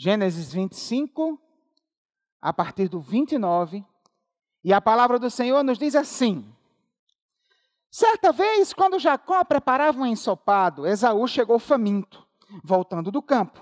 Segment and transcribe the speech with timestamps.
[0.00, 1.40] Gênesis 25,
[2.40, 3.84] a partir do 29.
[4.62, 6.48] E a palavra do Senhor nos diz assim:
[7.90, 12.24] Certa vez, quando Jacó preparava um ensopado, Esaú chegou faminto,
[12.62, 13.60] voltando do campo,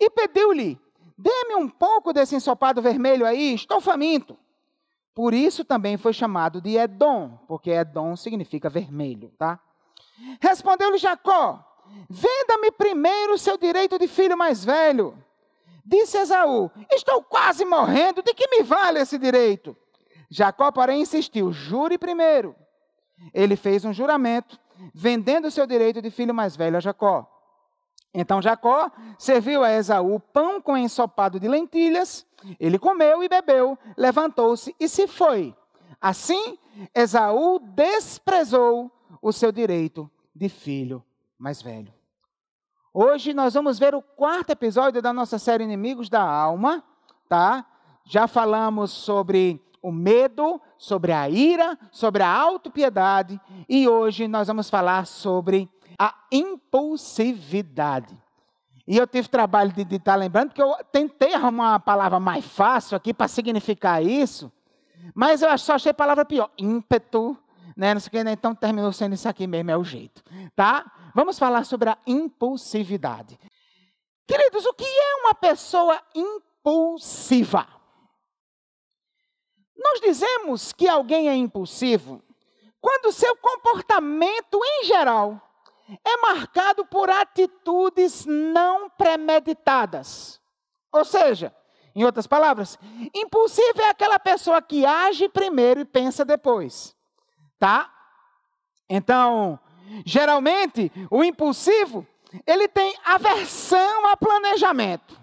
[0.00, 0.80] e pediu-lhe:
[1.18, 4.38] Dê-me um pouco desse ensopado vermelho aí, estou faminto.
[5.14, 9.60] Por isso também foi chamado de Edom, porque Edom significa vermelho, tá?
[10.40, 11.62] Respondeu-lhe Jacó:
[12.08, 15.22] Venda-me primeiro o seu direito de filho mais velho.
[15.86, 19.76] Disse Esaú: Estou quase morrendo, de que me vale esse direito?
[20.28, 22.56] Jacó, porém, insistiu: Jure primeiro.
[23.32, 24.58] Ele fez um juramento,
[24.92, 27.26] vendendo seu direito de filho mais velho a Jacó.
[28.12, 32.26] Então Jacó serviu a Esaú pão com ensopado de lentilhas,
[32.58, 35.54] ele comeu e bebeu, levantou-se e se foi.
[36.00, 36.58] Assim,
[36.94, 38.90] Esaú desprezou
[39.22, 41.04] o seu direito de filho
[41.38, 41.95] mais velho.
[42.98, 46.82] Hoje nós vamos ver o quarto episódio da nossa série Inimigos da Alma,
[47.28, 47.66] tá?
[48.06, 54.70] Já falamos sobre o medo, sobre a ira, sobre a autopiedade e hoje nós vamos
[54.70, 58.16] falar sobre a impulsividade.
[58.88, 62.46] E eu tive trabalho de estar tá lembrando, porque eu tentei arrumar uma palavra mais
[62.46, 64.50] fácil aqui para significar isso,
[65.14, 67.36] mas eu só achei a palavra pior, ímpeto,
[67.76, 67.92] né?
[67.92, 68.32] Não sei o que, né?
[68.32, 70.22] então terminou sendo isso aqui mesmo, é o jeito,
[70.54, 70.90] tá?
[71.16, 73.40] Vamos falar sobre a impulsividade.
[74.26, 77.66] Queridos, o que é uma pessoa impulsiva?
[79.74, 82.22] Nós dizemos que alguém é impulsivo
[82.82, 85.40] quando seu comportamento em geral
[86.04, 90.38] é marcado por atitudes não premeditadas.
[90.92, 91.56] Ou seja,
[91.94, 92.78] em outras palavras,
[93.14, 96.94] impulsivo é aquela pessoa que age primeiro e pensa depois.
[97.58, 97.90] Tá?
[98.86, 99.58] Então,
[100.04, 102.06] geralmente, o impulsivo,
[102.46, 105.20] ele tem aversão a planejamento.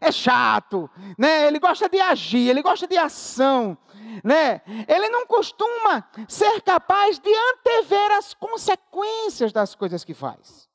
[0.00, 0.88] É chato,
[1.18, 1.46] né?
[1.46, 3.76] Ele gosta de agir, ele gosta de ação
[4.24, 4.62] né?
[4.86, 10.68] Ele não costuma ser capaz de antever as consequências das coisas que faz.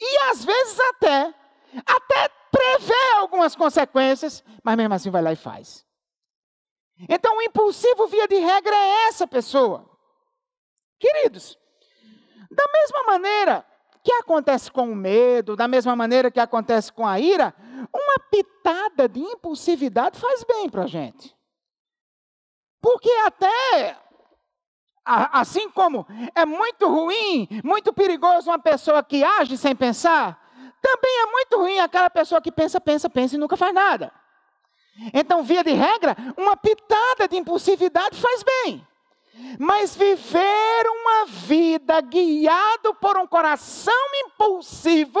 [0.00, 1.34] E às vezes até,
[1.86, 5.84] até prevê algumas consequências, mas mesmo assim vai lá e faz.
[7.08, 9.88] Então o impulsivo, via de regra, é essa pessoa.
[10.98, 11.58] Queridos,
[12.56, 13.64] da mesma maneira
[14.02, 17.54] que acontece com o medo, da mesma maneira que acontece com a ira,
[17.92, 21.36] uma pitada de impulsividade faz bem para a gente.
[22.80, 23.96] Porque até
[25.04, 30.40] assim como é muito ruim, muito perigoso uma pessoa que age sem pensar,
[30.80, 34.12] também é muito ruim aquela pessoa que pensa, pensa, pensa e nunca faz nada.
[35.12, 38.86] Então, via de regra, uma pitada de impulsividade faz bem.
[39.58, 43.92] Mas viver uma vida guiado por um coração
[44.26, 45.20] impulsivo,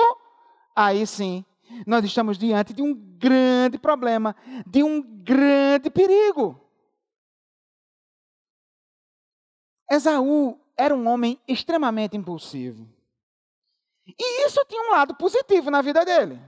[0.74, 1.44] aí sim,
[1.86, 4.34] nós estamos diante de um grande problema,
[4.66, 6.60] de um grande perigo.
[9.90, 12.88] Esaú era um homem extremamente impulsivo.
[14.06, 16.40] E isso tinha um lado positivo na vida dele.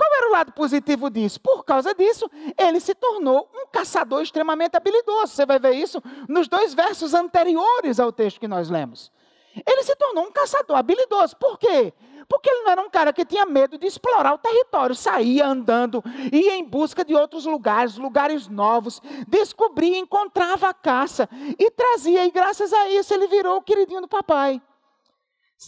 [0.00, 1.38] Qual era o lado positivo disso?
[1.38, 5.34] Por causa disso, ele se tornou um caçador extremamente habilidoso.
[5.34, 9.12] Você vai ver isso nos dois versos anteriores ao texto que nós lemos.
[9.54, 11.36] Ele se tornou um caçador habilidoso.
[11.36, 11.92] Por quê?
[12.26, 16.02] Porque ele não era um cara que tinha medo de explorar o território, saía andando,
[16.32, 21.28] ia em busca de outros lugares, lugares novos, descobria, encontrava a caça
[21.58, 24.62] e trazia, e graças a isso ele virou o queridinho do papai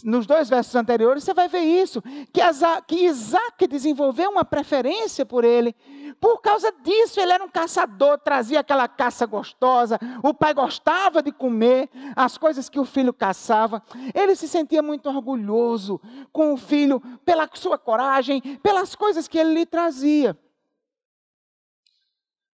[0.01, 2.41] nos dois versos anteriores, você vai ver isso, que,
[2.87, 5.75] que Isaac desenvolveu uma preferência por ele.
[6.19, 11.31] Por causa disso, ele era um caçador, trazia aquela caça gostosa, o pai gostava de
[11.31, 13.83] comer as coisas que o filho caçava.
[14.15, 19.53] Ele se sentia muito orgulhoso com o filho pela sua coragem, pelas coisas que ele
[19.53, 20.37] lhe trazia.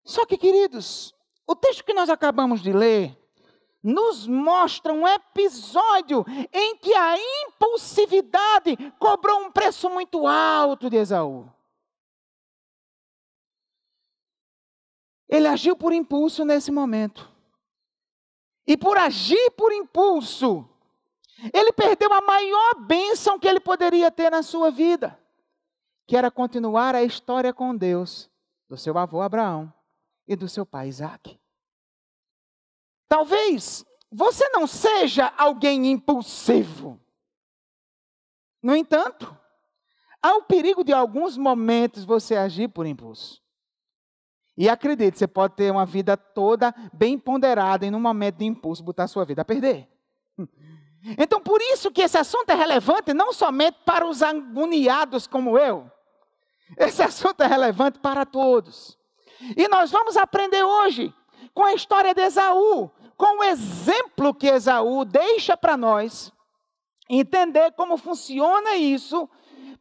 [0.03, 1.15] Só que, queridos,
[1.47, 3.17] o texto que nós acabamos de ler,
[3.83, 11.51] nos mostra um episódio em que a impulsividade cobrou um preço muito alto de Esaú.
[15.27, 17.29] Ele agiu por impulso nesse momento.
[18.65, 20.65] E por agir por impulso,
[21.53, 25.19] ele perdeu a maior bênção que ele poderia ter na sua vida,
[26.07, 28.29] que era continuar a história com Deus
[28.69, 29.73] do seu avô Abraão
[30.25, 31.37] e do seu pai Isaac.
[33.07, 36.99] Talvez você não seja alguém impulsivo.
[38.61, 39.35] No entanto,
[40.21, 43.41] há o perigo de alguns momentos você agir por impulso.
[44.55, 48.83] E acredite, você pode ter uma vida toda bem ponderada e num momento de impulso
[48.83, 49.89] botar sua vida a perder.
[51.19, 55.91] Então, por isso que esse assunto é relevante não somente para os agoniados como eu,
[56.77, 58.97] Esse assunto é relevante para todos.
[59.57, 61.13] E nós vamos aprender hoje
[61.53, 66.31] com a história de Esaú, com o exemplo que Esaú deixa para nós,
[67.09, 69.29] entender como funciona isso,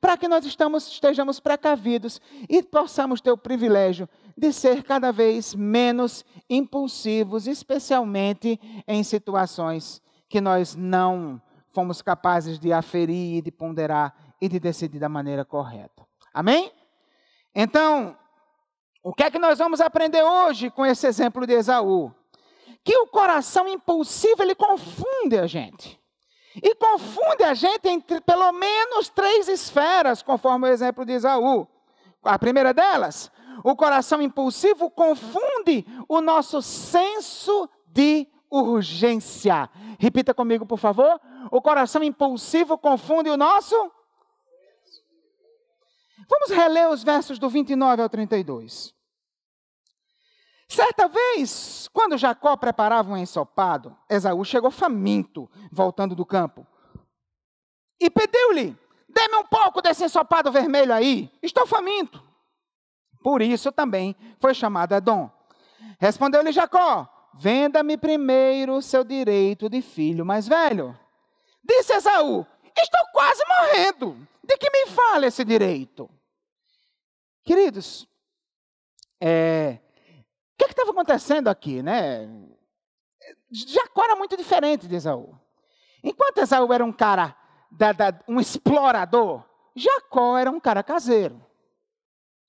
[0.01, 5.55] para que nós estamos, estejamos precavidos e possamos ter o privilégio de ser cada vez
[5.55, 11.41] menos impulsivos, especialmente em situações que nós não
[11.73, 16.07] fomos capazes de aferir, de ponderar e de decidir da maneira correta.
[16.35, 16.73] Amém?
[17.55, 18.17] Então,
[19.03, 22.13] o que é que nós vamos aprender hoje com esse exemplo de Esaú?
[22.85, 26.01] Que o coração impulsivo ele confunde a gente.
[26.63, 31.67] E confunde a gente entre pelo menos três esferas, conforme o exemplo de Esaú.
[32.23, 33.31] A primeira delas,
[33.65, 39.69] o coração impulsivo confunde o nosso senso de urgência.
[39.99, 41.21] Repita comigo, por favor.
[41.51, 43.75] O coração impulsivo confunde o nosso.
[46.33, 48.95] Vamos reler os versos do 29 ao 32.
[50.67, 56.67] Certa vez, quando Jacó preparava um ensopado, Esaú chegou faminto, voltando do campo.
[58.01, 58.75] E pediu-lhe:
[59.07, 62.27] Dê-me um pouco desse ensopado vermelho aí, estou faminto.
[63.23, 65.31] Por isso também foi chamado Edom.
[66.01, 70.99] Respondeu-lhe Jacó: Venda-me primeiro o seu direito de filho mais velho.
[71.63, 74.17] Disse Esaú: Estou quase morrendo.
[74.43, 76.09] De que me fala esse direito?
[77.45, 78.07] Queridos,
[79.21, 79.79] é,
[80.53, 82.29] o que estava acontecendo aqui, né?
[83.51, 85.37] Jacó era muito diferente de Esaú.
[86.03, 87.37] Enquanto Esaú era um cara,
[87.71, 89.45] da, da, um explorador,
[89.75, 91.45] Jacó era um cara caseiro.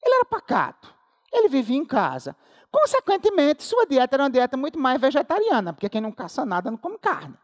[0.04, 0.94] Ele era pacato.
[1.32, 2.36] Ele vivia em casa.
[2.72, 6.78] Consequentemente, sua dieta era uma dieta muito mais vegetariana, porque quem não caça nada não
[6.78, 7.38] come carne.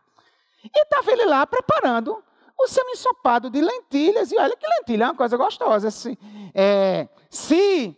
[0.64, 2.24] E estava ele lá preparando
[2.60, 4.32] o seu ensopado de lentilhas.
[4.32, 5.90] E olha que lentilha é uma coisa gostosa.
[5.90, 6.18] Se,
[6.54, 7.98] é, se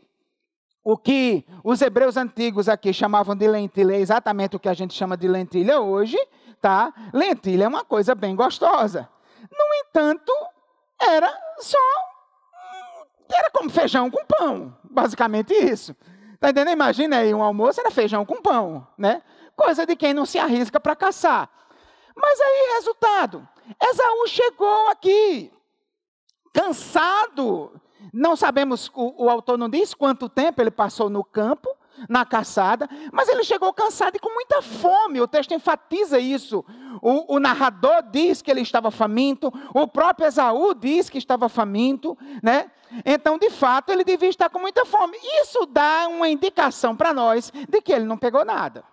[0.84, 4.94] o que os hebreus antigos aqui chamavam de lentilha é exatamente o que a gente
[4.94, 6.18] chama de lentilha hoje,
[6.62, 6.94] tá?
[7.14, 9.10] Lentilha é uma coisa bem gostosa.
[9.52, 10.32] No entanto,
[11.00, 11.78] era só
[13.34, 15.96] era como feijão com pão, basicamente isso.
[16.40, 16.74] Tá entendendo?
[16.74, 19.22] Imagina aí um almoço era feijão com pão, né?
[19.56, 21.50] Coisa de quem não se arrisca para caçar.
[22.16, 23.48] Mas aí, resultado,
[23.80, 25.52] Esaú chegou aqui,
[26.54, 27.72] cansado.
[28.14, 31.70] Não sabemos, o, o, autor não diz quanto tempo ele passou no campo,
[32.10, 35.22] na caçada, mas ele chegou cansado e com muita fome.
[35.22, 36.66] O texto enfatiza isso.
[37.02, 42.18] O, o narrador diz que ele estava faminto, o próprio Esaú diz que estava faminto,
[42.42, 42.72] né?
[43.06, 45.18] Então, de fato, ele devia estar com muita fome.
[45.42, 48.84] Isso dá uma indicação para nós de que ele não pegou nada.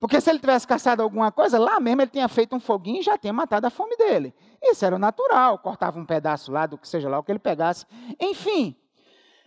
[0.00, 3.02] Porque se ele tivesse caçado alguma coisa, lá mesmo ele tinha feito um foguinho e
[3.02, 4.34] já tinha matado a fome dele.
[4.62, 7.38] Isso era o natural, cortava um pedaço lá do que seja lá o que ele
[7.38, 7.84] pegasse.
[8.18, 8.74] Enfim.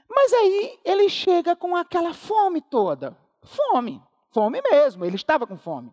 [0.08, 3.18] Mas aí ele chega com aquela fome toda.
[3.42, 4.00] Fome.
[4.32, 5.92] Fome mesmo, ele estava com fome.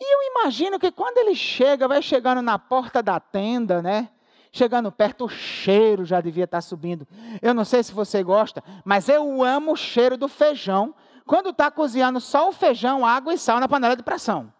[0.00, 4.10] E eu imagino que quando ele chega, vai chegando na porta da tenda, né?
[4.50, 7.06] Chegando perto, o cheiro já devia estar subindo.
[7.40, 10.94] Eu não sei se você gosta, mas eu amo o cheiro do feijão
[11.26, 14.52] quando está cozinhando só o feijão, água e sal na panela de pressão.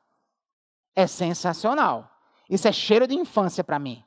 [0.96, 2.10] É sensacional.
[2.50, 4.02] Isso é cheiro de infância para mim.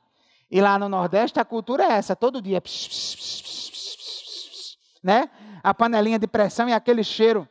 [0.50, 2.60] E lá no Nordeste a cultura é essa, todo dia.
[2.60, 5.30] Pss, pss, pss, né?
[5.62, 7.48] A panelinha de pressão e aquele cheiro.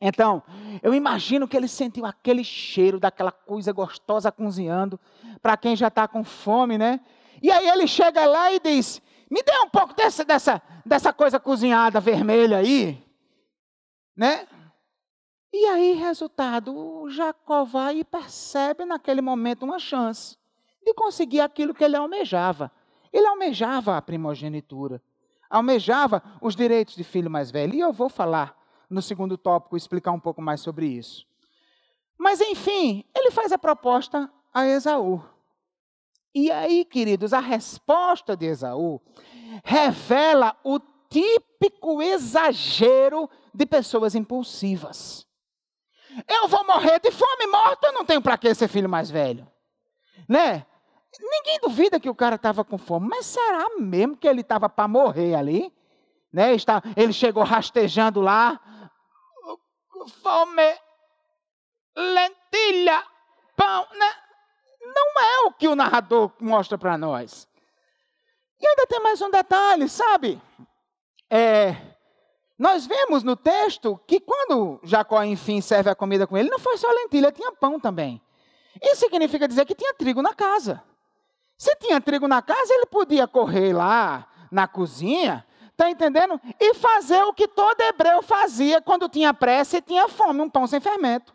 [0.00, 0.42] Então,
[0.82, 4.98] eu imagino que ele sentiu aquele cheiro daquela coisa gostosa cozinhando,
[5.40, 7.00] para quem já está com fome, né?
[7.40, 11.38] E aí ele chega lá e diz: Me dê um pouco dessa, dessa, dessa coisa
[11.38, 13.11] cozinhada vermelha aí
[14.16, 14.46] né?
[15.52, 20.38] E aí, resultado, Jacó vai e percebe naquele momento uma chance
[20.84, 22.72] de conseguir aquilo que ele almejava.
[23.12, 25.02] Ele almejava a primogenitura,
[25.50, 27.74] almejava os direitos de filho mais velho.
[27.74, 28.56] E eu vou falar
[28.88, 31.26] no segundo tópico, explicar um pouco mais sobre isso.
[32.18, 35.22] Mas, enfim, ele faz a proposta a Esaú.
[36.34, 39.00] E aí, queridos, a resposta de Esaú
[39.62, 40.80] revela o
[41.12, 45.26] típico exagero de pessoas impulsivas.
[46.26, 49.46] Eu vou morrer de fome, morto, eu não tenho para que ser filho mais velho.
[50.28, 50.66] Né?
[51.20, 54.88] Ninguém duvida que o cara estava com fome, mas será mesmo que ele estava para
[54.88, 55.72] morrer ali?
[56.32, 56.48] Né?
[56.96, 58.58] Ele chegou rastejando lá,
[60.22, 60.74] fome,
[61.94, 63.04] lentilha,
[63.54, 63.86] pão.
[63.92, 64.12] Né?
[64.94, 67.46] Não é o que o narrador mostra para nós.
[68.58, 70.40] E ainda tem mais um detalhe, sabe?
[71.34, 71.74] É,
[72.58, 76.76] nós vemos no texto que quando Jacó, enfim, serve a comida com ele, não foi
[76.76, 78.20] só lentilha, tinha pão também.
[78.82, 80.82] Isso significa dizer que tinha trigo na casa.
[81.56, 85.42] Se tinha trigo na casa, ele podia correr lá na cozinha,
[85.74, 86.38] tá entendendo?
[86.60, 90.66] E fazer o que todo hebreu fazia quando tinha pressa e tinha fome, um pão
[90.66, 91.34] sem fermento.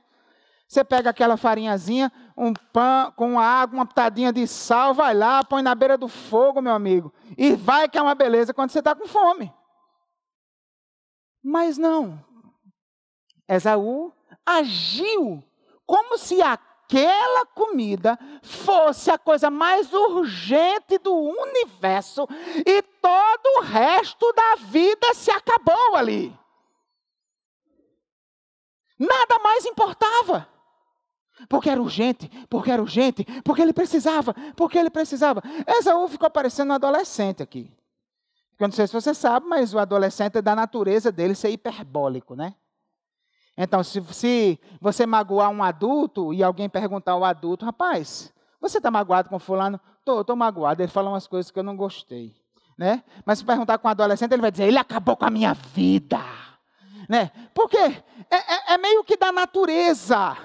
[0.68, 5.64] Você pega aquela farinhazinha, um pão com água, uma pitadinha de sal, vai lá, põe
[5.64, 8.94] na beira do fogo, meu amigo, e vai que é uma beleza quando você está
[8.94, 9.52] com fome.
[11.48, 12.22] Mas não.
[13.48, 14.12] Esaú
[14.46, 15.42] agiu
[15.86, 22.28] como se aquela comida fosse a coisa mais urgente do universo
[22.66, 26.38] e todo o resto da vida se acabou ali.
[29.00, 30.50] Nada mais importava.
[31.48, 35.42] Porque era urgente, porque era urgente, porque ele precisava, porque ele precisava.
[35.66, 37.72] Esaú ficou parecendo um adolescente aqui.
[38.60, 42.36] Eu não sei se você sabe, mas o adolescente é da natureza dele ser hiperbólico,
[42.36, 42.56] né?
[43.56, 48.92] Então, se, se você magoar um adulto e alguém perguntar ao adulto, rapaz, você está
[48.92, 49.80] magoado com fulano?
[50.00, 50.82] Estou, estou magoado.
[50.82, 52.36] Ele fala umas coisas que eu não gostei.
[52.78, 53.04] Né?
[53.26, 56.20] Mas se perguntar com um adolescente, ele vai dizer, ele acabou com a minha vida.
[57.10, 57.32] Né?
[57.54, 60.38] Porque é, é, é meio que da natureza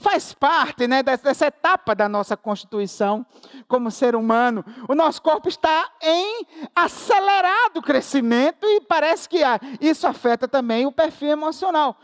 [0.00, 3.24] faz parte né, dessa etapa da nossa constituição
[3.68, 4.64] como ser humano.
[4.88, 9.38] O nosso corpo está em acelerado crescimento e parece que
[9.80, 11.96] isso afeta também o perfil emocional.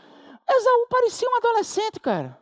[0.49, 2.39] Esaú parecia um adolescente, cara.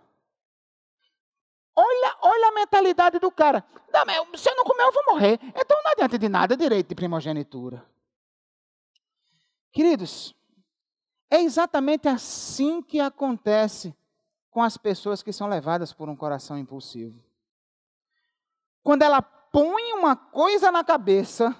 [1.76, 3.64] Olha, olha a mentalidade do cara.
[3.92, 5.40] Não, se eu não comer, eu vou morrer.
[5.42, 7.86] Então não adianta de nada direito de primogenitura.
[9.72, 10.36] Queridos,
[11.30, 13.96] é exatamente assim que acontece
[14.56, 17.22] com as pessoas que são levadas por um coração impulsivo.
[18.82, 21.54] Quando ela põe uma coisa na cabeça,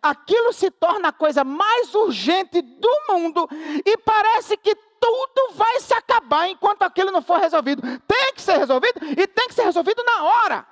[0.00, 3.48] aquilo se torna a coisa mais urgente do mundo
[3.84, 7.82] e parece que tudo vai se acabar enquanto aquilo não for resolvido.
[8.06, 10.66] Tem que ser resolvido e tem que ser resolvido na hora.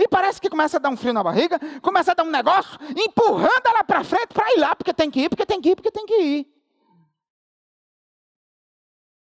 [0.00, 2.76] E parece que começa a dar um frio na barriga, começa a dar um negócio,
[2.96, 5.76] empurrando ela para frente para ir lá, porque tem que ir, porque tem que ir,
[5.76, 6.57] porque tem que ir.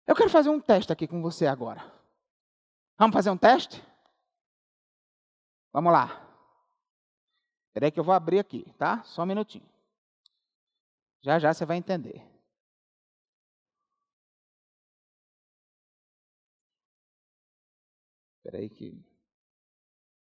[0.06, 1.80] Eu quero fazer um teste aqui com você agora.
[2.99, 3.82] Vamos fazer um teste?
[5.73, 6.06] Vamos lá.
[7.68, 9.02] Espera aí que eu vou abrir aqui, tá?
[9.04, 9.66] Só um minutinho.
[11.23, 12.21] Já já você vai entender.
[18.37, 19.00] Espera aí que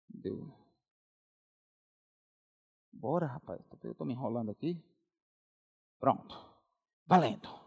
[0.09, 0.51] deu.
[2.91, 3.61] Bora, rapaz.
[3.83, 4.81] Eu estou me enrolando aqui.
[5.99, 6.35] Pronto.
[7.05, 7.66] Valendo.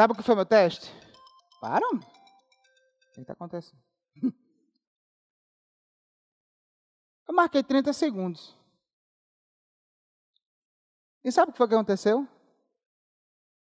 [0.00, 0.90] Sabe o que foi meu teste?
[1.60, 1.86] Para.
[1.86, 2.00] O
[3.12, 3.82] que está acontecendo?
[7.28, 8.56] Eu marquei 30 segundos.
[11.22, 12.26] E sabe o que foi que aconteceu?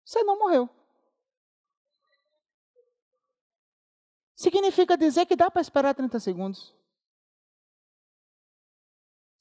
[0.05, 0.69] Você não morreu.
[4.35, 6.76] Significa dizer que dá para esperar 30 segundos.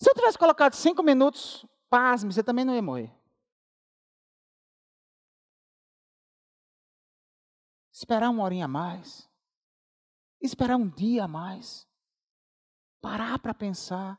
[0.06, 3.12] Se eu tivesse colocado cinco minutos, pasme, você também não ia morrer.
[7.92, 9.28] Esperar uma horinha a mais.
[10.40, 11.88] Esperar um dia a mais.
[13.00, 14.16] Parar para pensar.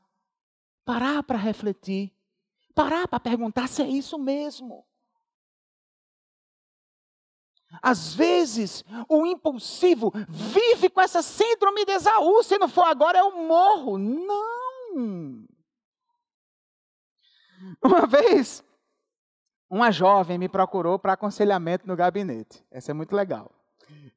[0.84, 2.14] Parar para refletir.
[2.76, 4.86] Parar para perguntar se é isso mesmo.
[7.82, 12.44] Às vezes, o impulsivo vive com essa síndrome de Esaú.
[12.44, 13.98] Se não for agora, eu morro.
[13.98, 15.48] Não.
[17.84, 18.64] Uma vez,
[19.70, 22.64] uma jovem me procurou para aconselhamento no gabinete.
[22.72, 23.52] Essa é muito legal.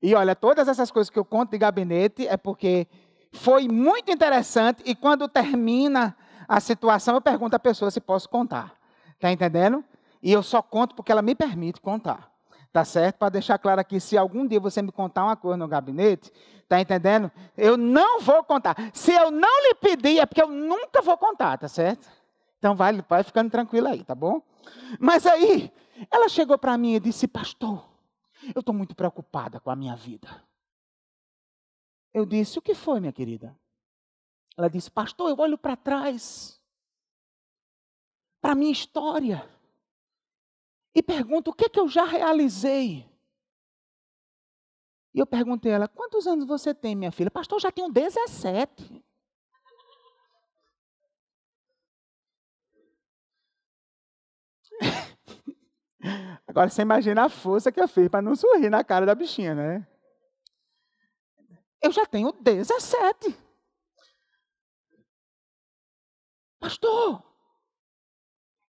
[0.03, 2.87] E olha, todas essas coisas que eu conto de gabinete é porque
[3.33, 6.17] foi muito interessante e quando termina
[6.49, 8.75] a situação eu pergunto à pessoa se posso contar.
[9.19, 9.85] Tá entendendo?
[10.23, 12.31] E eu só conto porque ela me permite contar.
[12.73, 13.17] Tá certo?
[13.17, 16.33] Para deixar claro aqui, se algum dia você me contar uma coisa no gabinete,
[16.69, 17.31] tá entendendo?
[17.57, 18.77] Eu não vou contar.
[18.93, 22.09] Se eu não lhe pedir, é porque eu nunca vou contar, tá certo?
[22.61, 24.43] Então vai, vai ficando tranquilo aí, tá bom?
[25.01, 25.73] Mas aí,
[26.11, 27.91] ela chegou para mim e disse: Pastor,
[28.55, 30.29] eu estou muito preocupada com a minha vida.
[32.13, 33.59] Eu disse: O que foi, minha querida?
[34.59, 36.61] Ela disse: Pastor, eu olho para trás,
[38.43, 39.49] para a minha história,
[40.95, 43.09] e pergunto: o que, é que eu já realizei?
[45.15, 47.31] E eu perguntei a ela: quantos anos você tem, minha filha?
[47.31, 49.00] Pastor, já tenho 17.
[56.47, 59.55] Agora você imagina a força que eu fiz para não sorrir na cara da bichinha,
[59.55, 59.87] né?
[61.83, 63.37] Eu já tenho 17.
[66.59, 67.23] Pastor,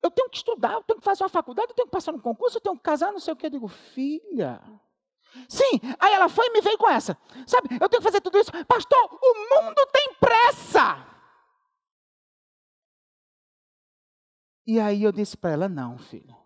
[0.01, 2.21] eu tenho que estudar, eu tenho que fazer uma faculdade, eu tenho que passar no
[2.21, 3.45] concurso, eu tenho que casar, não sei o que.
[3.45, 4.61] Eu digo, filha.
[5.47, 7.17] Sim, aí ela foi e me veio com essa.
[7.45, 8.51] Sabe, eu tenho que fazer tudo isso.
[8.65, 11.07] Pastor, o mundo tem pressa.
[14.65, 16.40] E aí eu disse para ela: não, filho.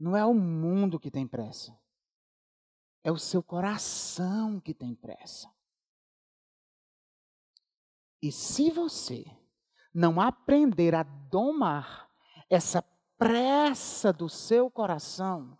[0.00, 1.78] Não é o mundo que tem pressa.
[3.04, 5.52] É o seu coração que tem pressa.
[8.22, 9.26] E se você
[9.92, 12.10] não aprender a domar
[12.48, 12.82] essa
[13.18, 15.58] pressa do seu coração,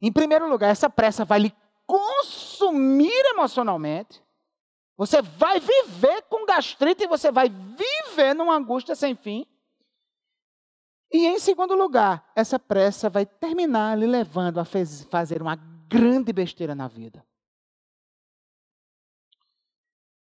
[0.00, 4.22] em primeiro lugar, essa pressa vai lhe consumir emocionalmente.
[4.98, 9.46] Você vai viver com gastrite e você vai viver numa angústia sem fim.
[11.14, 16.74] E em segundo lugar, essa pressa vai terminar lhe levando a fazer uma grande besteira
[16.74, 17.24] na vida.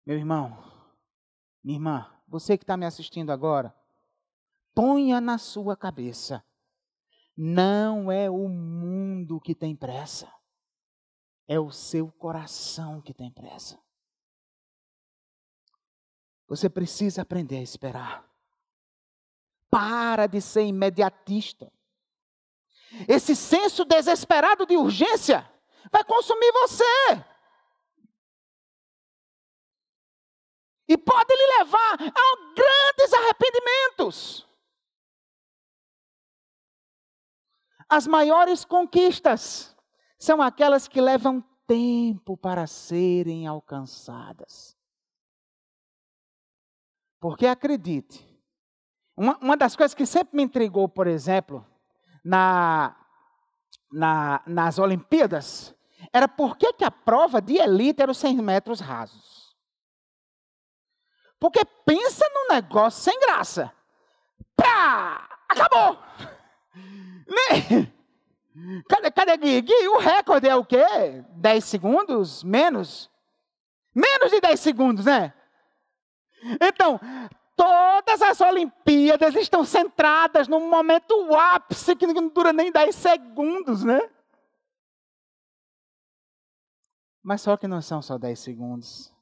[0.05, 0.61] Meu irmão,
[1.63, 3.73] minha irmã, você que está me assistindo agora,
[4.75, 6.43] ponha na sua cabeça:
[7.37, 10.29] não é o mundo que tem pressa,
[11.47, 13.81] é o seu coração que tem pressa.
[16.45, 18.32] Você precisa aprender a esperar.
[19.73, 21.73] Para de ser imediatista.
[23.07, 25.51] Esse senso desesperado de urgência
[25.91, 27.25] vai consumir você.
[30.87, 34.47] E pode lhe levar a grandes arrependimentos.
[37.89, 39.75] As maiores conquistas
[40.19, 44.77] são aquelas que levam tempo para serem alcançadas.
[47.19, 48.32] Porque acredite,
[49.15, 51.65] uma, uma das coisas que sempre me intrigou, por exemplo,
[52.23, 52.95] na,
[53.91, 55.75] na, nas Olimpíadas,
[56.11, 59.55] era por que, que a prova de elite era os 100 metros rasos.
[61.39, 63.71] Porque pensa num negócio sem graça.
[64.55, 65.29] Pá!
[65.49, 65.97] Acabou!
[68.87, 69.61] Cadê, cadê Gui?
[69.61, 71.23] Gui, o recorde é o quê?
[71.37, 72.43] 10 segundos?
[72.43, 73.09] Menos?
[73.95, 75.33] Menos de 10 segundos, né?
[76.61, 76.99] Então,
[77.55, 83.99] todas as Olimpíadas estão centradas num momento ápice que não dura nem 10 segundos, né?
[87.21, 89.13] Mas só que não são só 10 segundos.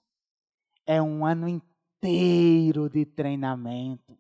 [0.86, 4.18] É um ano inteiro de treinamento.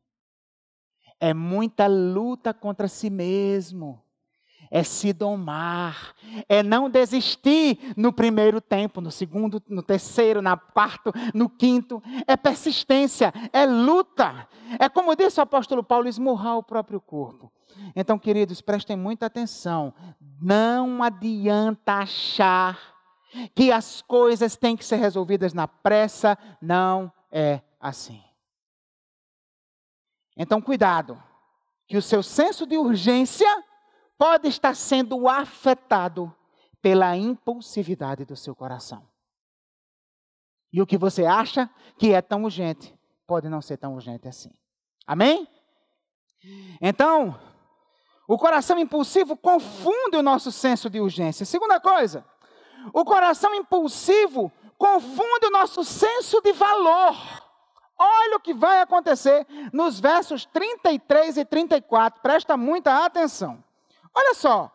[1.20, 4.04] É muita luta contra si mesmo
[4.72, 6.16] é se domar,
[6.48, 12.02] é não desistir no primeiro tempo, no segundo, no terceiro, no quarto, no quinto.
[12.26, 14.48] É persistência, é luta.
[14.80, 17.52] É como disse o apóstolo Paulo, esmurrar o próprio corpo.
[17.94, 19.94] Então, queridos, prestem muita atenção.
[20.42, 22.80] Não adianta achar
[23.54, 26.38] que as coisas têm que ser resolvidas na pressa.
[26.62, 28.24] Não é assim.
[30.38, 31.22] Então, cuidado,
[31.88, 33.48] que o seu senso de urgência
[34.22, 36.32] pode estar sendo afetado
[36.80, 39.04] pela impulsividade do seu coração.
[40.72, 44.52] E o que você acha que é tão urgente, pode não ser tão urgente assim.
[45.08, 45.48] Amém?
[46.80, 47.36] Então,
[48.28, 51.44] o coração impulsivo confunde o nosso senso de urgência.
[51.44, 52.24] Segunda coisa,
[52.94, 57.18] o coração impulsivo confunde o nosso senso de valor.
[57.98, 62.22] Olha o que vai acontecer nos versos 33 e 34.
[62.22, 63.64] Presta muita atenção.
[64.14, 64.72] Olha só.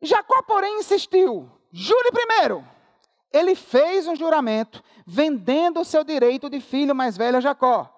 [0.00, 2.66] Jacó, porém, insistiu: jure primeiro.
[3.32, 7.88] Ele fez um juramento, vendendo o seu direito de filho mais velho a Jacó.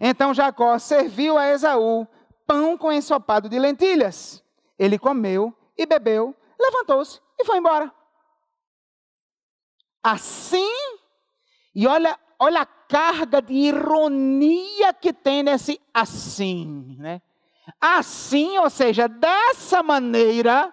[0.00, 2.06] Então Jacó serviu a Esaú
[2.46, 4.44] pão com ensopado de lentilhas.
[4.78, 7.92] Ele comeu e bebeu, levantou-se e foi embora.
[10.02, 10.72] Assim,
[11.74, 17.20] e olha, olha a carga de ironia que tem nesse assim, né?
[17.80, 20.72] Assim, ou seja, dessa maneira,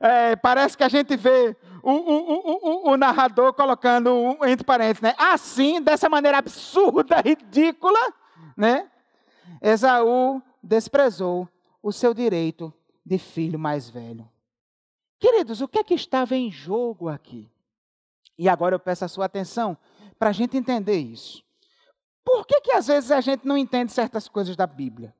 [0.00, 5.14] é, parece que a gente vê o, o, o, o, narrador colocando entre parênteses, né?
[5.18, 8.00] Assim, dessa maneira absurda, ridícula,
[8.56, 8.90] né?
[9.60, 11.48] Esaú desprezou
[11.82, 12.72] o seu direito
[13.04, 14.28] de filho mais velho.
[15.18, 17.50] Queridos, o que é que estava em jogo aqui?
[18.38, 19.76] E agora eu peço a sua atenção
[20.18, 21.44] para a gente entender isso.
[22.24, 25.14] Por que, que às vezes a gente não entende certas coisas da Bíblia?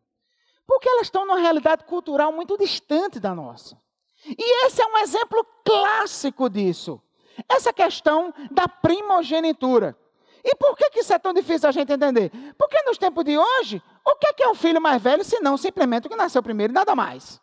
[0.67, 3.79] Porque elas estão numa realidade cultural muito distante da nossa.
[4.27, 7.01] E esse é um exemplo clássico disso.
[7.49, 9.97] Essa questão da primogenitura.
[10.45, 12.31] E por que, que isso é tão difícil a gente entender?
[12.59, 15.41] Porque nos tempos de hoje, o que é, que é o filho mais velho, se
[15.41, 17.41] não simplesmente o que nasceu primeiro e nada mais?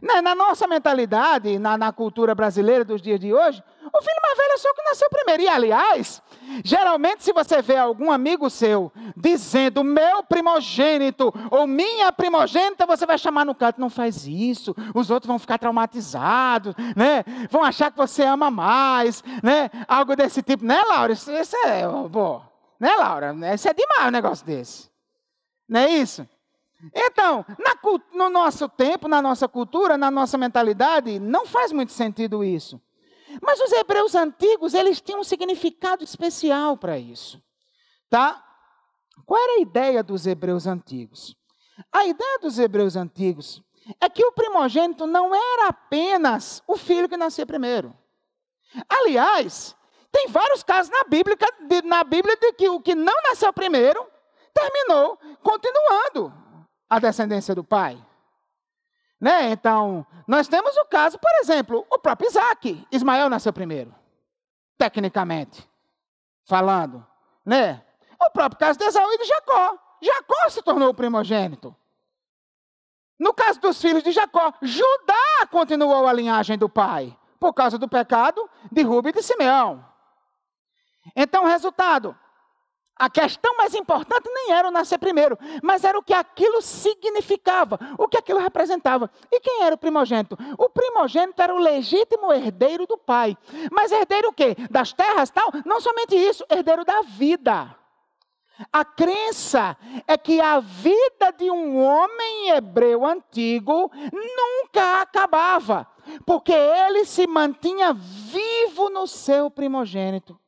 [0.00, 3.62] Na, na nossa mentalidade, na, na, cultura brasileira dos dias de hoje,
[3.94, 5.42] o filho mais velho é só o que nasceu primeiro.
[5.42, 6.22] E, aliás,
[6.64, 13.18] geralmente, se você vê algum amigo seu dizendo meu primogênito ou minha primogênita, você vai
[13.18, 17.22] chamar no canto, não faz isso, os outros vão ficar traumatizados, né?
[17.50, 19.70] vão achar que você ama mais, né?
[19.86, 20.64] algo desse tipo.
[20.64, 21.12] Né, Laura?
[21.12, 22.40] Isso, isso é, pô,
[22.80, 23.34] né, Laura?
[23.54, 24.90] Isso é demais um negócio desse.
[25.68, 26.26] Não é isso?
[26.94, 27.76] Então, na,
[28.12, 32.80] no nosso tempo, na nossa cultura, na nossa mentalidade, não faz muito sentido isso.
[33.40, 37.42] Mas os hebreus antigos, eles tinham um significado especial para isso.
[38.10, 38.42] Tá?
[39.24, 41.36] Qual era a ideia dos hebreus antigos?
[41.90, 43.62] A ideia dos hebreus antigos
[44.00, 47.96] é que o primogênito não era apenas o filho que nascia primeiro.
[48.88, 49.76] Aliás,
[50.10, 51.36] tem vários casos na Bíblia,
[51.84, 54.06] na Bíblia de que o que não nasceu primeiro
[54.52, 56.32] terminou continuando
[56.88, 57.98] a descendência do pai.
[59.22, 59.52] Né?
[59.52, 62.84] Então, nós temos o caso, por exemplo, o próprio Isaac.
[62.90, 63.94] Ismael nasceu primeiro,
[64.76, 65.70] tecnicamente
[66.44, 67.06] falando.
[67.46, 67.80] Né?
[68.20, 69.78] O próprio caso de Esaú e de Jacó.
[70.02, 71.72] Jacó se tornou o primogênito.
[73.16, 77.88] No caso dos filhos de Jacó, Judá continuou a linhagem do pai, por causa do
[77.88, 79.86] pecado de Rubem e de Simeão.
[81.14, 82.18] Então, resultado:
[82.96, 87.78] a questão mais importante nem era o nascer primeiro, mas era o que aquilo significava,
[87.98, 89.10] o que aquilo representava.
[89.30, 90.36] E quem era o primogênito?
[90.58, 93.36] O primogênito era o legítimo herdeiro do pai.
[93.72, 94.54] Mas herdeiro o quê?
[94.70, 95.50] Das terras tal?
[95.64, 97.74] Não somente isso, herdeiro da vida.
[98.72, 99.76] A crença
[100.06, 105.88] é que a vida de um homem hebreu antigo nunca acabava,
[106.26, 110.38] porque ele se mantinha vivo no seu primogênito.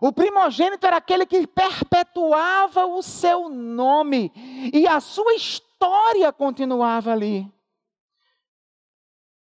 [0.00, 4.32] O primogênito era aquele que perpetuava o seu nome
[4.72, 7.52] e a sua história continuava ali.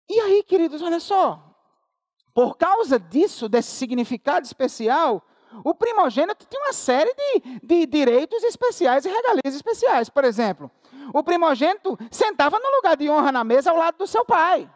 [0.10, 1.42] E aí, queridos, olha só.
[2.34, 5.22] Por causa disso, desse significado especial,
[5.64, 10.10] o primogênito tinha uma série de, de direitos especiais e regalias especiais.
[10.10, 10.72] Por exemplo,
[11.14, 14.70] o primogênito sentava no lugar de honra na mesa ao lado do seu pai.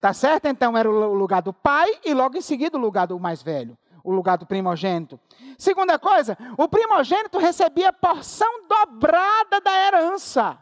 [0.00, 0.46] Tá certo?
[0.46, 3.76] Então era o lugar do pai e logo em seguida o lugar do mais velho
[4.04, 5.18] o lugar do primogênito.
[5.58, 10.58] Segunda coisa, o primogênito recebia porção dobrada da herança.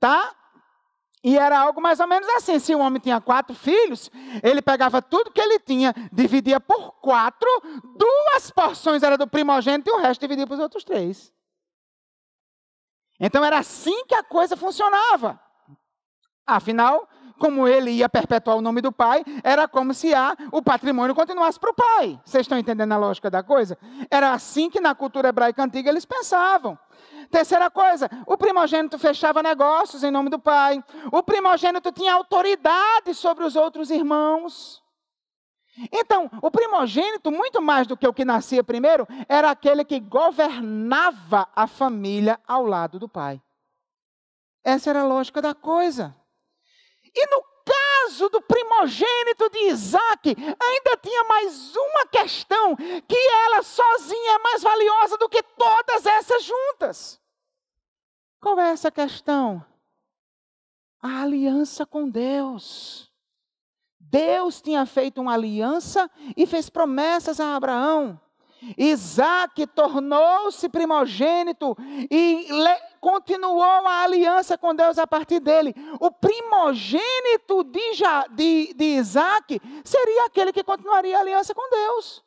[0.00, 0.34] Tá?
[1.22, 4.10] E era algo mais ou menos assim: se o homem tinha quatro filhos,
[4.42, 7.48] ele pegava tudo que ele tinha, dividia por quatro,
[7.96, 11.32] duas porções era do primogênito e o resto dividia para os outros três.
[13.20, 15.40] Então era assim que a coisa funcionava.
[16.46, 17.08] Afinal,
[17.38, 21.58] como ele ia perpetuar o nome do pai, era como se a, o patrimônio continuasse
[21.58, 22.20] para o pai.
[22.24, 23.78] Vocês estão entendendo a lógica da coisa?
[24.10, 26.78] Era assim que na cultura hebraica antiga eles pensavam.
[27.30, 30.82] Terceira coisa, o primogênito fechava negócios em nome do pai.
[31.12, 34.82] O primogênito tinha autoridade sobre os outros irmãos.
[35.92, 41.46] Então, o primogênito, muito mais do que o que nascia primeiro, era aquele que governava
[41.54, 43.40] a família ao lado do pai.
[44.64, 46.14] Essa era a lógica da coisa.
[47.18, 54.36] E no caso do primogênito de Isaac, ainda tinha mais uma questão, que ela sozinha
[54.36, 57.20] é mais valiosa do que todas essas juntas.
[58.40, 59.64] Qual é essa questão?
[61.02, 63.10] A aliança com Deus.
[63.98, 68.18] Deus tinha feito uma aliança e fez promessas a Abraão.
[68.76, 71.76] Isaac tornou-se primogênito
[72.10, 72.48] e
[73.00, 75.74] continuou a aliança com Deus a partir dele.
[76.00, 82.24] O primogênito de, ja, de, de Isaac seria aquele que continuaria a aliança com Deus.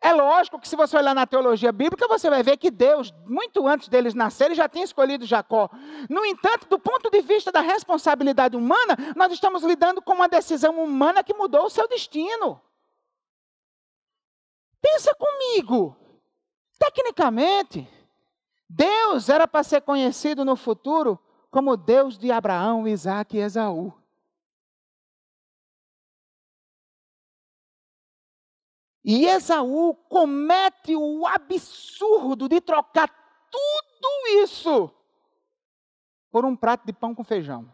[0.00, 3.66] É lógico que se você olhar na teologia bíblica, você vai ver que Deus, muito
[3.66, 5.70] antes deles nascerem, já tinha escolhido Jacó.
[6.10, 10.82] No entanto, do ponto de vista da responsabilidade humana, nós estamos lidando com uma decisão
[10.82, 12.60] humana que mudou o seu destino.
[14.80, 15.96] Pensa comigo.
[16.78, 17.88] Tecnicamente,
[18.76, 21.16] Deus era para ser conhecido no futuro
[21.48, 23.94] como Deus de Abraão, Isaac e Esaú.
[29.04, 33.08] E Esaú comete o absurdo de trocar
[33.48, 34.90] tudo isso
[36.32, 37.72] por um prato de pão com feijão.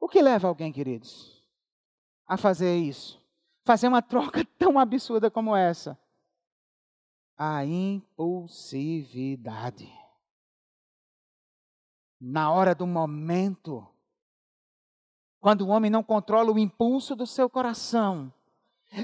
[0.00, 1.44] O que leva alguém, queridos,
[2.26, 3.20] a fazer isso?
[3.64, 5.98] Fazer uma troca tão absurda como essa?
[7.36, 9.90] A impulsividade.
[12.20, 13.88] Na hora do momento,
[15.40, 18.30] quando o homem não controla o impulso do seu coração,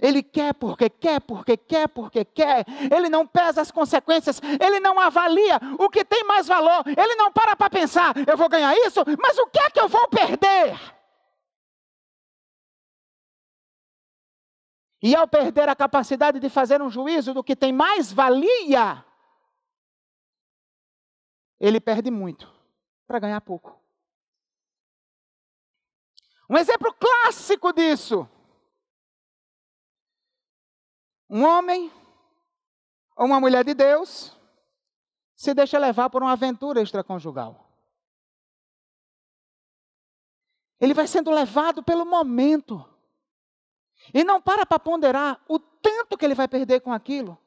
[0.03, 2.65] ele quer porque quer, porque quer, porque quer.
[2.95, 6.83] Ele não pesa as consequências, ele não avalia o que tem mais valor.
[6.87, 9.89] Ele não para para pensar, eu vou ganhar isso, mas o que é que eu
[9.89, 10.96] vou perder?
[15.03, 19.05] E ao perder a capacidade de fazer um juízo do que tem mais valia,
[21.61, 22.53] ele perde muito
[23.07, 23.81] para ganhar pouco.
[26.49, 28.29] Um exemplo clássico disso
[31.29, 31.93] um homem
[33.17, 34.37] ou uma mulher de Deus
[35.35, 37.67] se deixa levar por uma aventura extraconjugal.
[40.81, 42.85] Ele vai sendo levado pelo momento.
[44.13, 47.39] E não para para ponderar o tanto que ele vai perder com aquilo.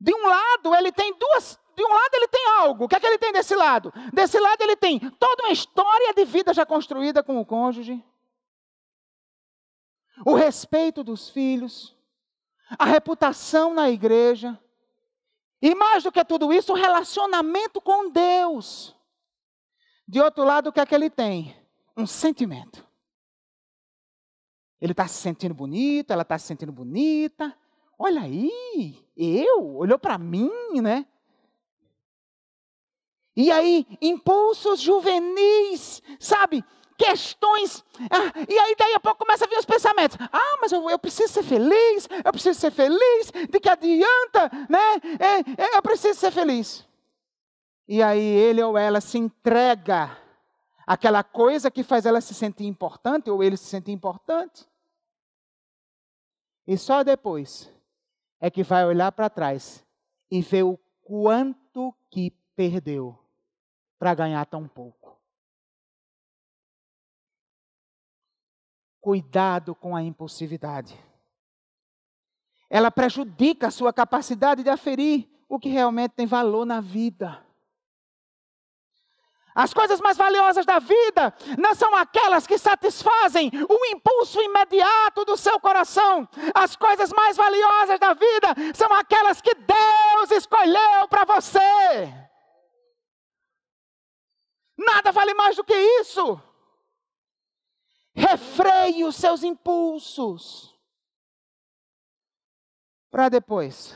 [0.00, 1.58] De um lado, ele tem duas.
[1.74, 2.84] De um lado, ele tem algo.
[2.84, 3.92] O que é que ele tem desse lado?
[4.12, 8.04] Desse lado, ele tem toda uma história de vida já construída com o cônjuge
[10.24, 11.96] o respeito dos filhos,
[12.78, 14.58] a reputação na igreja,
[15.60, 18.96] e mais do que tudo isso, o relacionamento com Deus.
[20.06, 21.56] De outro lado, o que é que ele tem?
[21.96, 22.84] Um sentimento.
[24.82, 27.56] Ele está se sentindo bonito, ela está se sentindo bonita.
[27.96, 29.76] Olha aí, eu?
[29.76, 30.50] Olhou para mim,
[30.82, 31.06] né?
[33.36, 36.64] E aí, impulsos juvenis, sabe?
[36.98, 37.84] questões.
[38.10, 40.98] Ah, e aí, daí a pouco começa a vir os pensamentos: ah, mas eu, eu
[40.98, 44.96] preciso ser feliz, eu preciso ser feliz, de que adianta, né?
[45.18, 46.84] É, é, eu preciso ser feliz.
[47.86, 50.16] E aí ele ou ela se entrega
[50.84, 54.71] àquela coisa que faz ela se sentir importante, ou ele se sentir importante.
[56.66, 57.72] E só depois
[58.40, 59.84] é que vai olhar para trás
[60.30, 63.18] e ver o quanto que perdeu
[63.98, 65.20] para ganhar tão pouco.
[69.00, 70.98] Cuidado com a impulsividade.
[72.70, 77.44] Ela prejudica a sua capacidade de aferir o que realmente tem valor na vida.
[79.54, 85.36] As coisas mais valiosas da vida não são aquelas que satisfazem o impulso imediato do
[85.36, 86.26] seu coração.
[86.54, 91.60] As coisas mais valiosas da vida são aquelas que Deus escolheu para você.
[94.76, 96.40] Nada vale mais do que isso.
[98.14, 100.74] Refreie os seus impulsos.
[103.10, 103.94] Para depois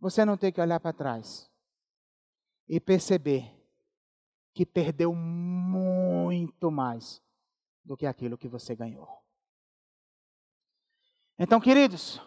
[0.00, 1.48] você não ter que olhar para trás
[2.68, 3.57] e perceber
[4.58, 7.22] que perdeu muito mais
[7.84, 9.08] do que aquilo que você ganhou.
[11.38, 12.20] Então, queridos,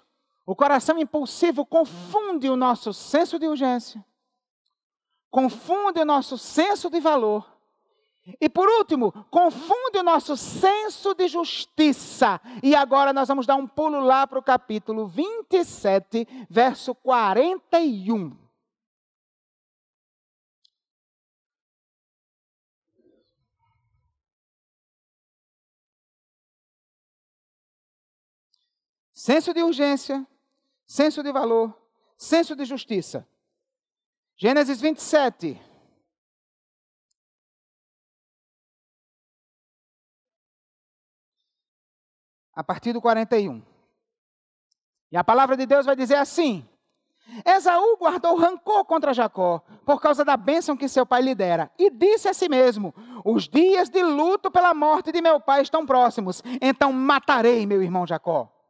[0.46, 4.02] o coração impulsivo confunde o nosso senso de urgência,
[5.30, 7.46] confunde o nosso senso de valor
[8.40, 12.40] e por último, confunde o nosso senso de justiça.
[12.64, 18.41] E agora nós vamos dar um pulo lá para o capítulo 27, verso 41.
[29.24, 30.26] Senso de urgência,
[30.84, 31.80] senso de valor,
[32.18, 33.24] senso de justiça.
[34.36, 35.62] Gênesis 27,
[42.56, 43.64] a partir do 41.
[45.12, 46.68] E a palavra de Deus vai dizer assim:
[47.46, 51.92] Esaú guardou rancor contra Jacó, por causa da bênção que seu pai lhe dera, e
[51.92, 52.92] disse a si mesmo:
[53.24, 58.08] Os dias de luto pela morte de meu pai estão próximos, então matarei meu irmão
[58.08, 58.61] Jacó.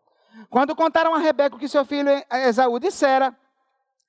[0.49, 2.09] Quando contaram a Rebeca o que seu filho
[2.47, 3.35] Esaú dissera,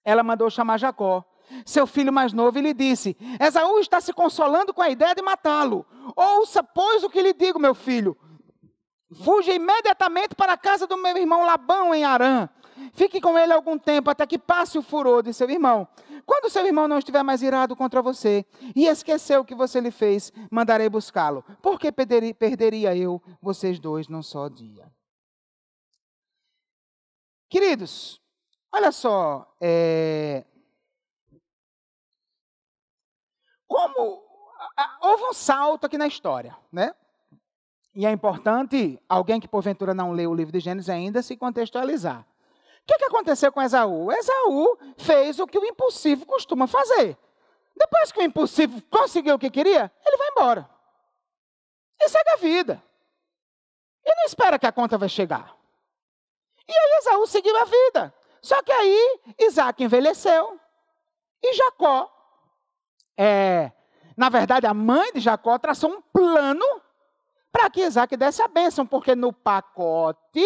[0.04, 1.24] ela mandou chamar Jacó,
[1.64, 5.22] seu filho mais novo, e lhe disse: Esaú está se consolando com a ideia de
[5.22, 5.86] matá-lo.
[6.16, 8.16] Ouça, pois, o que lhe digo, meu filho.
[9.22, 12.48] Fuja imediatamente para a casa do meu irmão Labão em Arã.
[12.94, 15.86] Fique com ele algum tempo até que passe o furor de seu irmão.
[16.24, 19.90] Quando seu irmão não estiver mais irado contra você e esquecer o que você lhe
[19.90, 21.44] fez, mandarei buscá-lo.
[21.60, 24.90] Por que perderia eu vocês dois num só dia?
[27.52, 28.18] Queridos,
[28.72, 29.46] olha só.
[29.60, 30.42] É...
[33.68, 34.22] Como
[35.02, 36.94] houve um salto aqui na história, né?
[37.94, 42.20] E é importante alguém que porventura não leu o livro de Gênesis ainda se contextualizar.
[42.20, 44.10] O que, que aconteceu com Esaú?
[44.10, 47.18] Esaú fez o que o impulsivo costuma fazer.
[47.76, 50.70] Depois que o impulsivo conseguiu o que queria, ele vai embora.
[52.00, 52.82] E segue a vida.
[54.02, 55.60] E não espera que a conta vai chegar.
[56.68, 58.14] E aí Esaú seguiu a vida.
[58.40, 60.58] Só que aí Isaac envelheceu
[61.42, 62.10] e Jacó,
[63.16, 63.72] é,
[64.16, 66.64] na verdade, a mãe de Jacó traçou um plano
[67.50, 70.44] para que Isaac desse a bênção, porque no pacote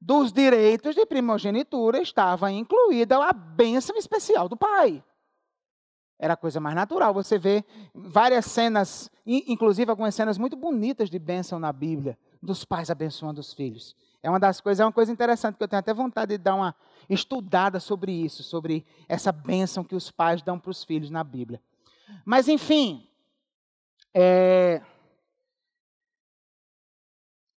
[0.00, 5.02] dos direitos de primogenitura estava incluída a bênção especial do pai.
[6.18, 7.14] Era a coisa mais natural.
[7.14, 12.90] Você vê várias cenas, inclusive algumas cenas muito bonitas de bênção na Bíblia, dos pais
[12.90, 13.96] abençoando os filhos.
[14.22, 16.54] É uma das coisas, é uma coisa interessante que eu tenho até vontade de dar
[16.54, 16.74] uma
[17.08, 21.60] estudada sobre isso, sobre essa bênção que os pais dão para os filhos na Bíblia.
[22.24, 23.08] Mas enfim,
[24.12, 24.82] é...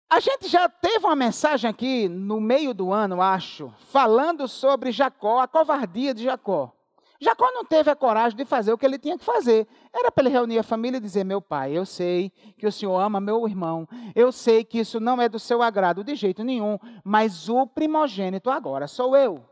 [0.09, 5.41] a gente já teve uma mensagem aqui no meio do ano, acho, falando sobre Jacó,
[5.41, 6.75] a covardia de Jacó.
[7.21, 9.69] Jacó não teve a coragem de fazer o que ele tinha que fazer.
[9.93, 12.99] Era para ele reunir a família e dizer: Meu pai, eu sei que o senhor
[12.99, 16.79] ama meu irmão, eu sei que isso não é do seu agrado de jeito nenhum,
[17.05, 19.45] mas o primogênito agora sou eu.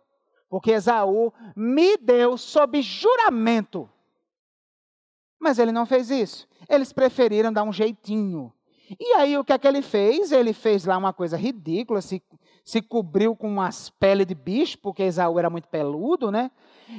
[0.48, 3.88] Porque Esaú me deu sob juramento.
[5.38, 6.48] Mas ele não fez isso.
[6.70, 8.50] Eles preferiram dar um jeitinho.
[8.98, 10.32] E aí o que é que ele fez?
[10.32, 12.22] Ele fez lá uma coisa ridícula, se,
[12.68, 16.50] se cobriu com umas peles de bicho, porque Esaú era muito peludo, né?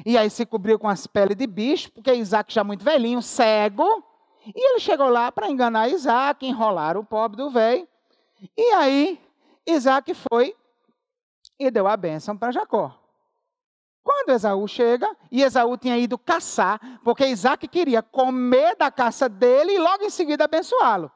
[0.04, 4.04] E aí se cobriu com as peles de bicho, porque Isaac já muito velhinho, cego.
[4.48, 7.88] E ele chegou lá para enganar Isaac, enrolar o pobre do velho.
[8.58, 9.22] E aí
[9.64, 10.56] Isaac foi
[11.60, 13.00] e deu a bênção para Jacó.
[14.04, 19.74] Quando Esaú chega, e Esaú tinha ido caçar, porque Isaac queria comer da caça dele
[19.74, 21.12] e logo em seguida abençoá-lo.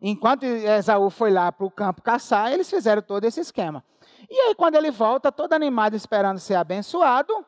[0.00, 3.82] Enquanto Esaú foi lá para o campo caçar, eles fizeram todo esse esquema.
[4.30, 7.44] E aí, quando ele volta, todo animado esperando ser abençoado,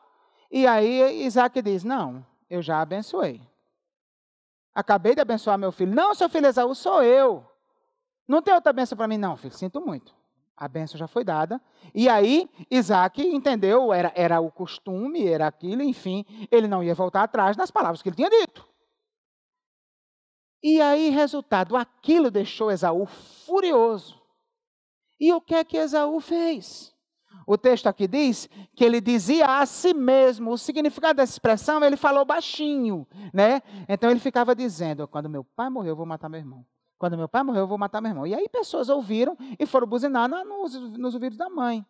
[0.51, 3.41] e aí Isaac diz: Não, eu já abençoei.
[4.73, 5.93] Acabei de abençoar meu filho.
[5.93, 7.45] Não, seu filho Esaú, sou eu.
[8.27, 9.53] Não tem outra benção para mim, não, filho.
[9.53, 10.15] Sinto muito.
[10.55, 11.59] A benção já foi dada.
[11.95, 17.23] E aí, Isaac entendeu, era, era o costume, era aquilo, enfim, ele não ia voltar
[17.23, 18.67] atrás nas palavras que ele tinha dito.
[20.61, 24.18] E aí, resultado, aquilo deixou Esaú furioso.
[25.19, 26.95] E o que é que Esaú fez?
[27.45, 31.97] O texto aqui diz que ele dizia a si mesmo, o significado dessa expressão, ele
[31.97, 33.61] falou baixinho, né?
[33.87, 36.65] Então ele ficava dizendo: quando meu pai morreu, eu vou matar meu irmão.
[36.97, 38.27] Quando meu pai morreu, eu vou matar meu irmão.
[38.27, 41.85] E aí pessoas ouviram e foram buzinar nos, nos ouvidos da mãe.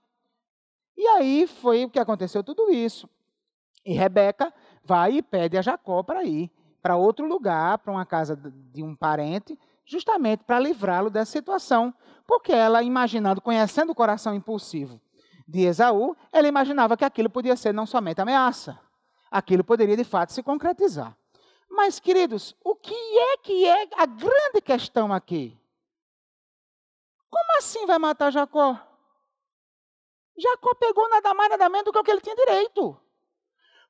[0.96, 3.10] E aí foi o que aconteceu tudo isso.
[3.86, 8.36] E Rebeca vai e pede a Jacó para ir para outro lugar, para uma casa
[8.36, 9.58] de um parente,
[9.90, 11.92] justamente para livrá-lo dessa situação,
[12.28, 15.02] porque ela, imaginando, conhecendo o coração impulsivo
[15.48, 18.80] de Esaú, ela imaginava que aquilo podia ser não somente ameaça,
[19.32, 21.18] aquilo poderia de fato se concretizar.
[21.68, 25.60] Mas, queridos, o que é que é a grande questão aqui?
[27.28, 28.80] Como assim vai matar Jacó?
[30.38, 32.96] Jacó pegou nada mais, nada menos do que o que ele tinha direito.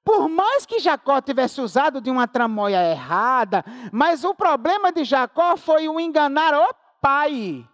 [0.04, 5.56] Por mais que Jacó tivesse usado de uma tramóia errada, mas o problema de Jacó
[5.58, 7.68] foi o enganar o pai.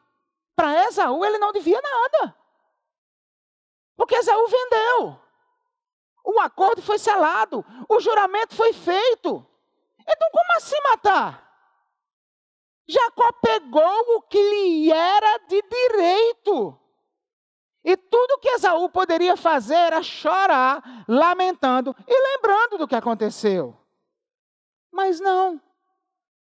[0.55, 2.35] Para Esaú, ele não devia nada.
[3.95, 5.19] Porque Esaú vendeu.
[6.23, 7.63] O acordo foi selado.
[7.88, 9.45] O juramento foi feito.
[9.99, 11.45] Então, como assim matar?
[12.88, 16.79] Jacó pegou o que lhe era de direito.
[17.86, 23.78] E tudo que Esaú poderia fazer era chorar, lamentando e lembrando do que aconteceu.
[24.91, 25.62] Mas não.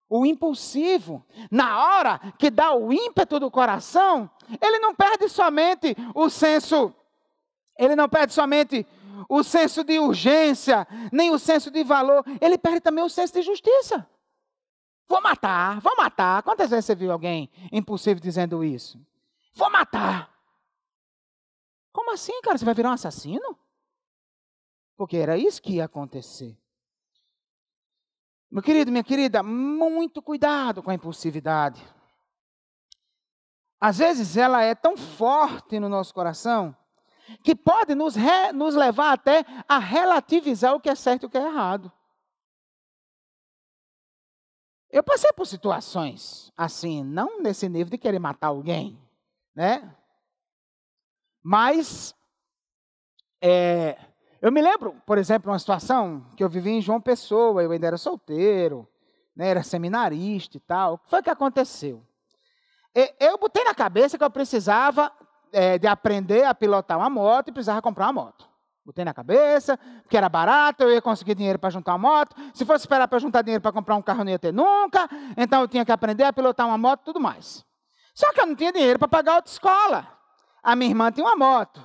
[0.09, 4.31] O impulsivo, na hora que dá o ímpeto do coração,
[4.63, 6.95] ele não perde somente o senso
[7.79, 8.87] ele não perde somente
[9.29, 13.43] o senso de urgência, nem o senso de valor, ele perde também o senso de
[13.43, 14.09] justiça.
[15.07, 16.43] Vou matar, vou matar.
[16.43, 18.99] Quantas vezes você viu alguém impulsivo dizendo isso?
[19.55, 20.36] Vou matar.
[21.97, 22.59] Como assim, cara?
[22.59, 23.59] Você vai virar um assassino?
[24.99, 26.55] Porque era isso que ia acontecer.
[28.51, 31.83] Meu querido, minha querida, muito cuidado com a impulsividade.
[33.81, 36.77] Às vezes ela é tão forte no nosso coração
[37.43, 41.31] que pode nos, re, nos levar até a relativizar o que é certo e o
[41.31, 41.91] que é errado.
[44.91, 49.01] Eu passei por situações assim, não nesse nível de querer matar alguém,
[49.55, 49.97] né?
[51.49, 52.13] Mas
[53.41, 53.97] é,
[54.43, 57.87] eu me lembro, por exemplo, uma situação que eu vivi em João Pessoa, eu ainda
[57.87, 58.85] era solteiro,
[59.37, 60.95] né, era seminarista e tal.
[60.95, 62.05] O que foi que aconteceu?
[63.21, 65.13] Eu botei na cabeça que eu precisava
[65.53, 68.49] é, de aprender a pilotar uma moto e precisava comprar uma moto.
[68.85, 72.35] Botei na cabeça, porque era barato, eu ia conseguir dinheiro para juntar uma moto.
[72.55, 75.09] Se fosse esperar para juntar dinheiro para comprar um carro, não ia ter nunca.
[75.37, 77.65] Então eu tinha que aprender a pilotar uma moto e tudo mais.
[78.17, 80.16] Só que eu não tinha dinheiro para pagar outra escola.
[80.67, 81.81] A minha irmã tinha uma moto.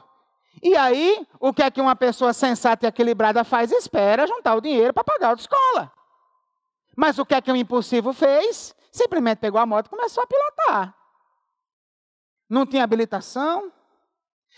[0.60, 3.72] E aí, o que é que uma pessoa sensata e equilibrada faz?
[3.72, 5.94] Espera juntar o dinheiro para pagar a escola.
[6.98, 8.76] Mas o que é que o impulsivo fez?
[8.92, 10.96] Simplesmente pegou a moto e começou a pilotar.
[12.50, 13.72] Não tinha habilitação,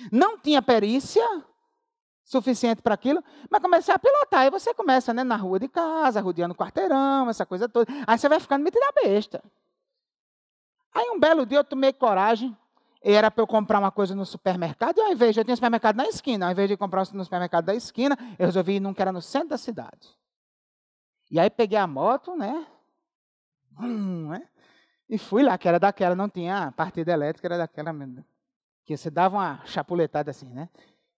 [0.10, 1.28] não tinha perícia
[2.24, 4.40] suficiente para aquilo, mas comecei a pilotar.
[4.40, 7.92] Aí você começa né, na rua de casa, rodeando o quarteirão, essa coisa toda.
[8.08, 9.44] Aí você vai ficando metida besta.
[10.94, 12.58] Aí um belo dia eu tomei coragem,
[13.12, 15.58] era para eu comprar uma coisa no supermercado, e ao invés de eu tinha um
[15.58, 18.94] supermercado na esquina, ao invés de comprar no supermercado da esquina, eu resolvi ir num
[18.94, 20.10] que era no centro da cidade.
[21.30, 22.66] E aí peguei a moto, né?
[23.80, 24.48] Hum, né?
[25.10, 28.24] E fui lá, que era daquela, não tinha partida elétrica, era daquela mesmo.
[28.86, 30.70] Que você dava uma chapuletada assim, né?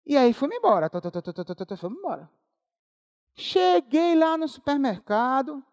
[0.05, 0.89] E aí fui embora.
[0.89, 2.29] Tô, tô, fui embora.
[3.35, 5.63] Cheguei lá no supermercado,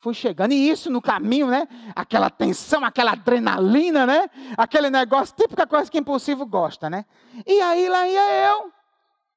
[0.00, 1.66] fui chegando, e isso no caminho, né?
[1.94, 4.30] Aquela tensão, aquela adrenalina, né?
[4.56, 7.04] Aquele negócio, típica coisa que impulsivo gosta, né?
[7.46, 8.72] E aí lá ia eu.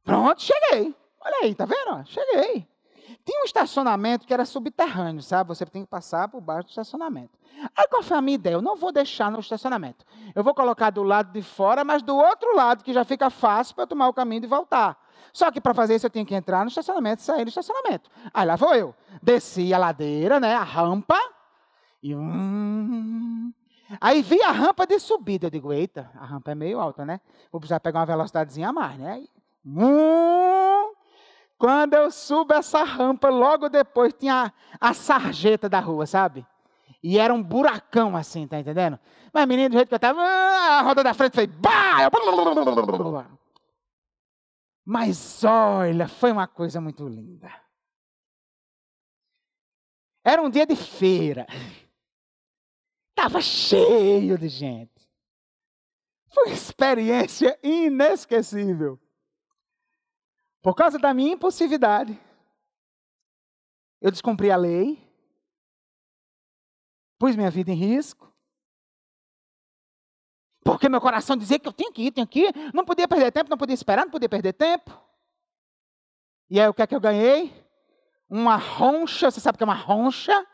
[0.04, 0.96] Pronto, cheguei.
[1.24, 2.06] Olha aí, tá vendo?
[2.06, 2.68] Cheguei.
[3.24, 5.50] Tinha um estacionamento que era subterrâneo, sabe?
[5.50, 7.38] Você tem que passar por baixo do estacionamento.
[7.76, 8.56] Aí qual foi a minha ideia?
[8.56, 10.06] Eu não vou deixar no estacionamento.
[10.34, 13.76] Eu vou colocar do lado de fora, mas do outro lado, que já fica fácil
[13.76, 14.98] para eu tomar o caminho e voltar.
[15.34, 18.10] Só que para fazer isso eu tinha que entrar no estacionamento sair do estacionamento.
[18.34, 18.96] Aí lá vou eu.
[19.22, 21.20] Desci a ladeira, né, a rampa.
[22.02, 23.52] E hum,
[24.00, 25.48] Aí vi a rampa de subida.
[25.48, 27.20] Eu digo, eita, a rampa é meio alta, né?
[27.52, 29.24] Vou precisar pegar uma velocidadezinha a mais, né?
[29.66, 30.94] Hum,
[31.58, 36.46] quando eu subo essa rampa, logo depois tinha a, a sarjeta da rua, sabe?
[37.04, 39.00] E era um buracão assim, tá entendendo?
[39.34, 41.48] Mas menino, do jeito que eu estava, ah, a roda da frente foi.
[41.48, 42.10] Bah!
[44.86, 47.50] Mas olha, foi uma coisa muito linda.
[50.24, 51.46] Era um dia de feira.
[53.10, 55.10] Estava cheio de gente.
[56.34, 59.00] Foi uma experiência inesquecível.
[60.62, 62.20] Por causa da minha impulsividade,
[64.00, 64.98] eu descumpri a lei,
[67.20, 68.31] pus minha vida em risco,
[70.64, 73.32] porque meu coração dizia que eu tinha que ir, tinha que ir, não podia perder
[73.32, 74.92] tempo, não podia esperar, não podia perder tempo.
[76.50, 77.54] E aí o que é que eu ganhei?
[78.30, 80.46] Uma roncha, você sabe o que é uma roncha?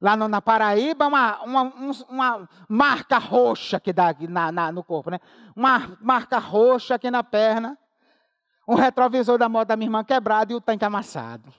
[0.00, 1.62] Lá no, na Paraíba, uma, uma,
[2.08, 5.20] uma, marca roxa que dá na, na, no corpo, né?
[5.54, 7.78] Uma marca roxa aqui na perna
[8.66, 11.52] um retrovisor da moto da minha irmã quebrado e o tanque amassado.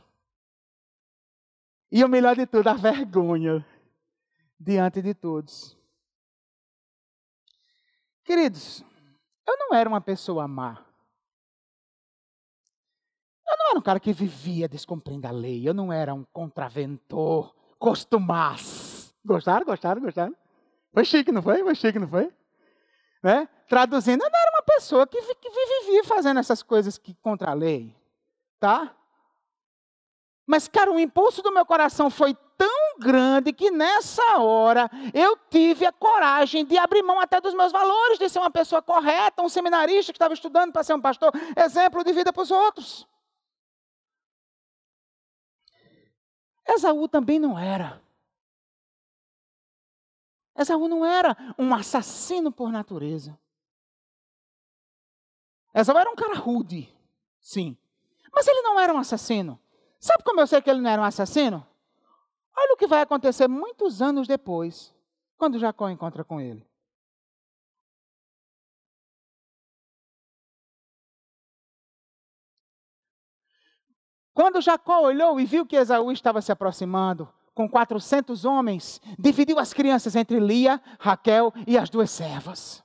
[1.91, 3.65] E o melhor de tudo, a vergonha
[4.59, 5.77] diante de todos.
[8.23, 8.83] Queridos,
[9.47, 10.83] eu não era uma pessoa má.
[13.45, 15.67] Eu não era um cara que vivia descumprindo a lei.
[15.67, 19.13] Eu não era um contraventor, costumaz.
[19.25, 20.35] Gostaram, gostaram, gostaram?
[20.93, 21.61] Foi chique, não foi?
[21.63, 22.31] Foi chique, não foi?
[23.21, 23.47] Né?
[23.67, 27.53] Traduzindo, eu não era uma pessoa que, que vivia fazendo essas coisas que contra a
[27.53, 27.95] lei.
[28.59, 28.95] Tá?
[30.45, 32.35] Mas, cara, o impulso do meu coração foi
[32.99, 38.19] grande que nessa hora eu tive a coragem de abrir mão até dos meus valores,
[38.19, 42.03] de ser uma pessoa correta, um seminarista que estava estudando para ser um pastor, exemplo
[42.03, 43.07] de vida para os outros.
[46.67, 48.01] Esaú também não era.
[50.55, 53.37] Esaú não era um assassino por natureza.
[55.73, 56.93] Esaú era um cara rude,
[57.39, 57.77] sim.
[58.31, 59.59] Mas ele não era um assassino.
[59.99, 61.65] Sabe como eu sei que ele não era um assassino?
[62.55, 64.93] Olha o que vai acontecer muitos anos depois,
[65.37, 66.65] quando Jacó encontra com ele.
[74.33, 79.73] Quando Jacó olhou e viu que Esaú estava se aproximando, com 400 homens, dividiu as
[79.73, 82.83] crianças entre Lia, Raquel e as duas servas.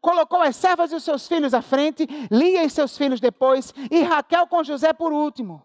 [0.00, 4.02] Colocou as servas e os seus filhos à frente, Lia e seus filhos depois, e
[4.02, 5.62] Raquel com José por último.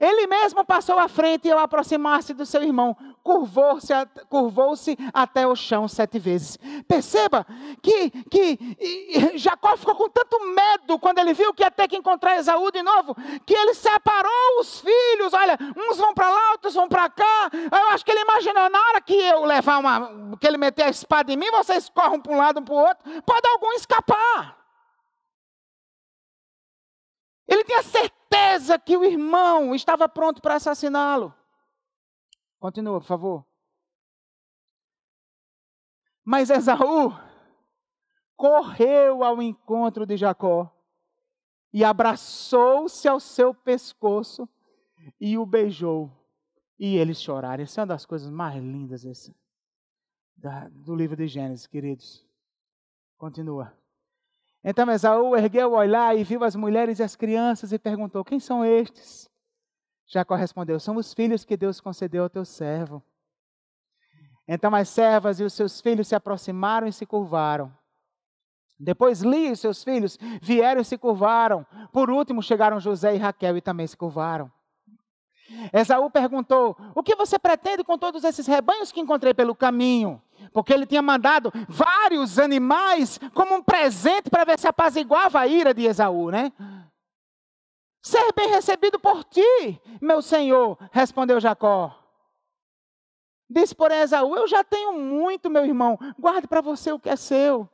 [0.00, 3.92] Ele mesmo passou à frente e, ao aproximar-se do seu irmão, curvou-se
[4.28, 4.74] curvou
[5.12, 6.58] até o chão sete vezes.
[6.88, 7.46] Perceba
[7.82, 8.58] que, que
[9.36, 12.82] Jacó ficou com tanto medo quando ele viu que ia ter que encontrar Esaú de
[12.82, 13.14] novo,
[13.46, 15.32] que ele separou os filhos.
[15.32, 17.50] Olha, uns vão para lá, outros vão para cá.
[17.52, 20.36] Eu acho que ele imaginou, na hora que eu levar uma.
[20.40, 22.78] que ele meter a espada em mim, vocês corram para um lado, um para o
[22.78, 24.58] outro, pode algum escapar.
[27.46, 28.23] Ele tinha certeza
[28.78, 31.34] que o irmão estava pronto para assassiná-lo.
[32.58, 33.46] Continua, por favor.
[36.24, 37.12] Mas Esaú
[38.36, 40.70] correu ao encontro de Jacó
[41.72, 44.48] e abraçou-se ao seu pescoço
[45.20, 46.10] e o beijou.
[46.78, 47.62] E eles choraram.
[47.62, 49.34] Essa é uma das coisas mais lindas essa,
[50.36, 52.26] da, do livro de Gênesis, queridos.
[53.16, 53.76] Continua.
[54.64, 58.40] Então Esaú ergueu o olhar e viu as mulheres e as crianças e perguntou: Quem
[58.40, 59.28] são estes?
[60.06, 63.02] Jacó respondeu: São os filhos que Deus concedeu ao teu servo.
[64.48, 67.72] Então as servas e os seus filhos se aproximaram e se curvaram.
[68.78, 71.66] Depois Lia e seus filhos vieram e se curvaram.
[71.92, 74.50] Por último chegaram José e Raquel e também se curvaram.
[75.72, 80.22] Esaú perguntou: O que você pretende com todos esses rebanhos que encontrei pelo caminho?
[80.52, 85.74] Porque ele tinha mandado vários animais como um presente para ver se apaziguava a ira
[85.74, 86.52] de Esaú, né?
[88.02, 91.98] Ser bem recebido por ti, meu senhor, respondeu Jacó.
[93.48, 97.16] Disse, porém, Esaú: Eu já tenho muito, meu irmão, guarde para você o que é
[97.16, 97.68] seu.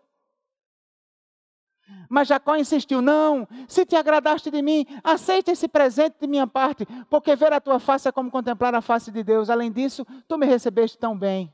[2.09, 6.87] Mas Jacó insistiu: Não, se te agradaste de mim, aceite esse presente de minha parte,
[7.09, 9.49] porque ver a tua face é como contemplar a face de Deus.
[9.49, 11.53] Além disso, tu me recebeste tão bem.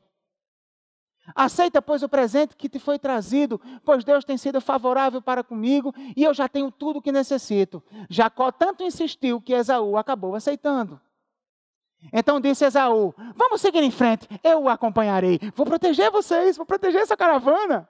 [1.34, 5.92] Aceita, pois, o presente que te foi trazido, pois Deus tem sido favorável para comigo
[6.16, 7.82] e eu já tenho tudo o que necessito.
[8.08, 11.00] Jacó tanto insistiu que Esaú acabou aceitando.
[12.12, 15.40] Então disse Esaú: Vamos seguir em frente, eu o acompanharei.
[15.54, 17.88] Vou proteger vocês, vou proteger essa caravana.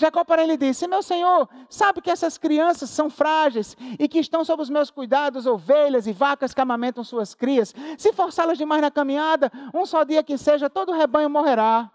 [0.00, 4.44] Jacó, para ele, disse: Meu senhor, sabe que essas crianças são frágeis e que estão
[4.44, 7.74] sob os meus cuidados ovelhas e vacas que amamentam suas crias.
[7.98, 11.90] Se forçá-las demais na caminhada, um só dia que seja, todo o rebanho morrerá.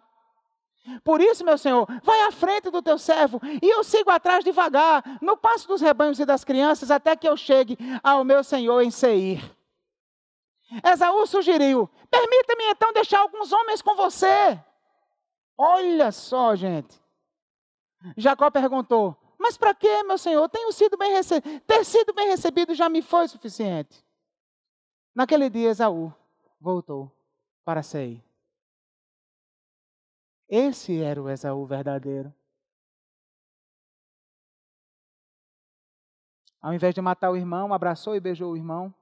[1.02, 5.02] Por isso, meu senhor, vai à frente do teu servo e eu sigo atrás devagar,
[5.22, 8.92] no passo dos rebanhos e das crianças, até que eu chegue ao meu senhor em
[8.92, 9.50] Seir.
[10.84, 14.60] Esaú sugeriu: Permita-me então deixar alguns homens com você.
[15.58, 17.03] Olha só, gente.
[18.18, 20.48] Jacó perguntou: Mas para que, meu senhor?
[20.50, 21.60] Tenho sido bem recebido.
[21.62, 24.04] Ter sido bem recebido já me foi suficiente.
[25.16, 26.14] Naquele dia, Esaú
[26.60, 27.12] voltou
[27.64, 28.24] para Sei.
[30.50, 32.34] Esse era o Esaú verdadeiro.
[36.62, 38.94] Ao invés de matar o irmão, abraçou e beijou o irmão.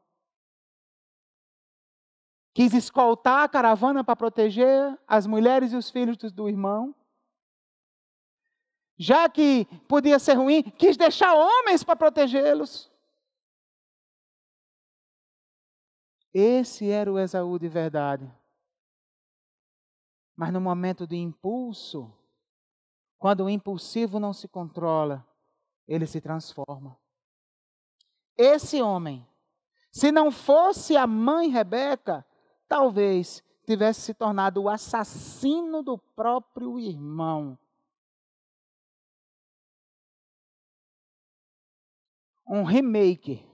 [2.54, 6.93] Quis escoltar a caravana para proteger as mulheres e os filhos do irmão
[8.98, 12.92] já que podia ser ruim, quis deixar homens para protegê-los.
[16.34, 18.32] Esse era o Esaú de verdade.
[20.36, 22.12] Mas no momento de impulso,
[23.20, 25.28] quando o impulsivo não se controla,
[25.88, 26.98] ele se transforma.
[28.38, 29.28] Esse homem,
[29.92, 32.26] se não fosse a mãe Rebeca,
[32.68, 37.58] talvez tivesse se tornado o assassino do próprio irmão.
[42.52, 43.49] Um remake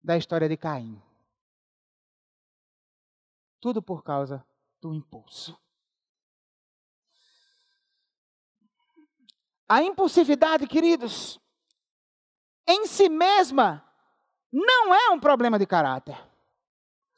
[0.00, 1.02] da história de Caim.
[3.60, 4.46] Tudo por causa
[4.80, 5.58] do impulso.
[9.68, 11.40] A impulsividade, queridos,
[12.68, 13.84] em si mesma,
[14.52, 16.16] não é um problema de caráter.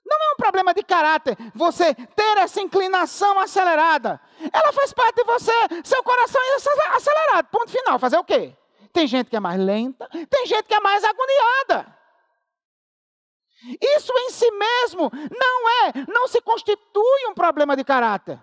[0.02, 4.18] Não é um problema de caráter você ter essa inclinação acelerada.
[4.50, 5.52] Ela faz parte de você.
[5.84, 7.48] Seu coração é acelerado.
[7.48, 7.98] Ponto final.
[7.98, 8.56] Fazer o quê?
[8.96, 11.94] Tem gente que é mais lenta, tem gente que é mais agoniada.
[13.78, 18.40] Isso em si mesmo não é, não se constitui um problema de caráter.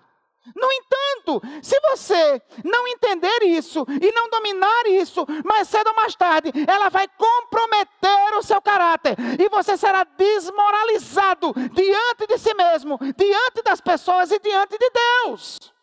[0.54, 6.14] No entanto, se você não entender isso e não dominar isso, mais cedo ou mais
[6.14, 12.96] tarde, ela vai comprometer o seu caráter e você será desmoralizado diante de si mesmo,
[13.16, 15.73] diante das pessoas e diante de Deus.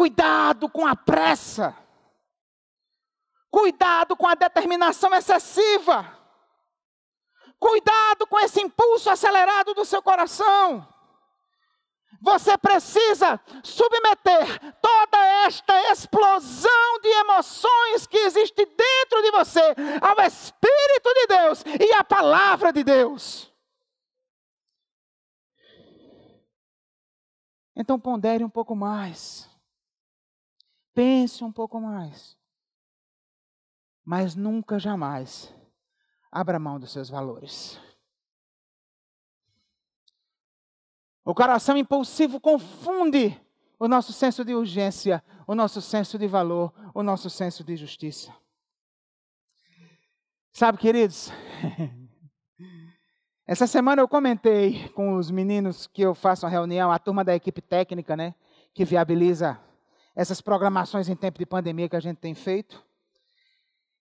[0.00, 1.76] Cuidado com a pressa.
[3.50, 6.18] Cuidado com a determinação excessiva.
[7.58, 10.88] Cuidado com esse impulso acelerado do seu coração.
[12.18, 19.60] Você precisa submeter toda esta explosão de emoções que existe dentro de você
[20.00, 23.52] ao Espírito de Deus e à palavra de Deus.
[27.76, 29.49] Então pondere um pouco mais.
[30.94, 32.36] Pense um pouco mais.
[34.04, 35.54] Mas nunca, jamais,
[36.30, 37.78] abra mão dos seus valores.
[41.24, 43.40] O coração impulsivo confunde
[43.78, 48.34] o nosso senso de urgência, o nosso senso de valor, o nosso senso de justiça.
[50.52, 51.30] Sabe, queridos,
[53.46, 57.34] essa semana eu comentei com os meninos que eu faço uma reunião, a turma da
[57.34, 58.34] equipe técnica, né,
[58.74, 59.58] que viabiliza
[60.14, 62.82] essas programações em tempo de pandemia que a gente tem feito.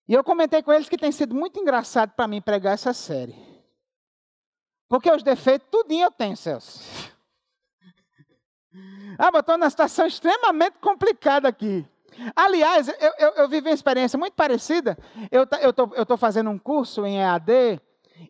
[0.08, 3.36] E eu comentei com eles que tem sido muito engraçado para mim pregar essa série.
[4.88, 6.84] Porque os defeitos, tudinho eu tenho, Celso.
[9.18, 11.86] Ah, botou numa situação extremamente complicada aqui.
[12.36, 14.98] Aliás, eu, eu, eu vivi uma experiência muito parecida.
[15.32, 17.82] Eu estou fazendo um curso em EAD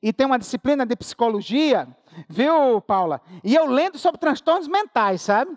[0.02, 1.88] e tem uma disciplina de psicologia,
[2.28, 3.22] viu, Paula?
[3.44, 5.56] E eu lendo sobre transtornos mentais, sabe?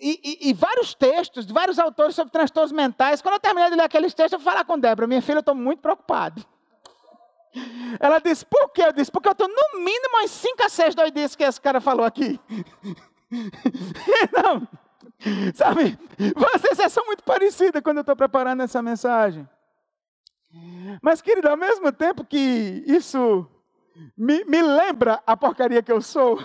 [0.00, 3.20] E, e, e, vários textos de vários autores sobre transtornos mentais.
[3.20, 5.40] Quando eu terminei de ler aqueles textos, eu fui falar com Débora, minha filha, eu
[5.40, 6.42] estou muito preocupado.
[8.00, 8.82] Ela disse, por quê?
[8.82, 11.80] Eu disse, porque eu estou no mínimo umas 5 a 6 doidices que esse cara
[11.82, 12.40] falou aqui.
[14.32, 14.66] Não,
[15.54, 15.98] sabe,
[16.34, 19.46] vocês são muito parecidas quando eu estou preparando essa mensagem.
[21.02, 23.46] Mas, querido, ao mesmo tempo que isso
[24.16, 26.42] me, me lembra a porcaria que eu sou,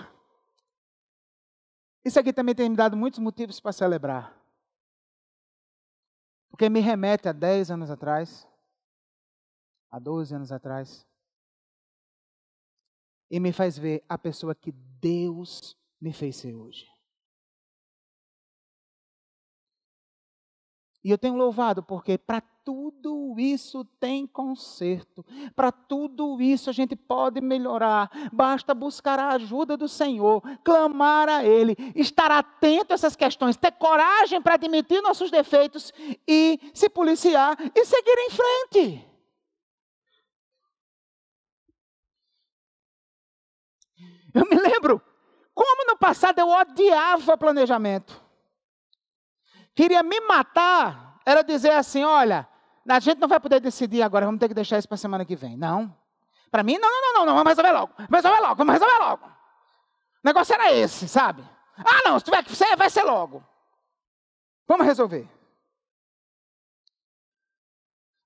[2.06, 4.32] isso aqui também tem me dado muitos motivos para celebrar.
[6.48, 8.46] Porque me remete a 10 anos atrás,
[9.90, 11.04] há 12 anos atrás,
[13.28, 16.86] e me faz ver a pessoa que Deus me fez ser hoje.
[21.06, 25.24] E eu tenho louvado porque para tudo isso tem conserto.
[25.54, 28.10] Para tudo isso a gente pode melhorar.
[28.32, 33.70] Basta buscar a ajuda do Senhor, clamar a Ele, estar atento a essas questões, ter
[33.70, 35.92] coragem para admitir nossos defeitos
[36.26, 39.08] e se policiar e seguir em frente.
[44.34, 45.00] Eu me lembro
[45.54, 48.25] como no passado eu odiava planejamento.
[49.76, 52.48] Queria me matar, era dizer assim: olha,
[52.88, 55.24] a gente não vai poder decidir agora, vamos ter que deixar isso para a semana
[55.26, 55.54] que vem.
[55.54, 55.94] Não.
[56.50, 57.92] Para mim, não, não, não, não, vamos resolver logo.
[57.98, 59.26] Vamos resolver logo, vamos resolver logo.
[59.26, 59.30] O
[60.24, 61.44] negócio era esse, sabe?
[61.76, 63.44] Ah, não, se tiver que ser, vai ser logo.
[64.66, 65.28] Vamos resolver.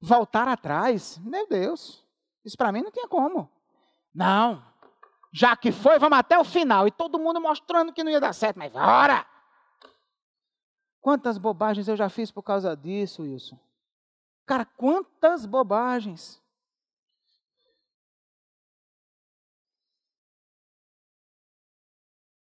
[0.01, 2.07] Voltar atrás, meu Deus,
[2.45, 3.51] isso para mim não tinha como.
[4.15, 4.65] Não,
[5.33, 6.87] já que foi, vamos até o final.
[6.87, 9.27] E todo mundo mostrando que não ia dar certo, mas bora!
[11.01, 13.59] Quantas bobagens eu já fiz por causa disso, Wilson?
[14.45, 16.41] Cara, quantas bobagens.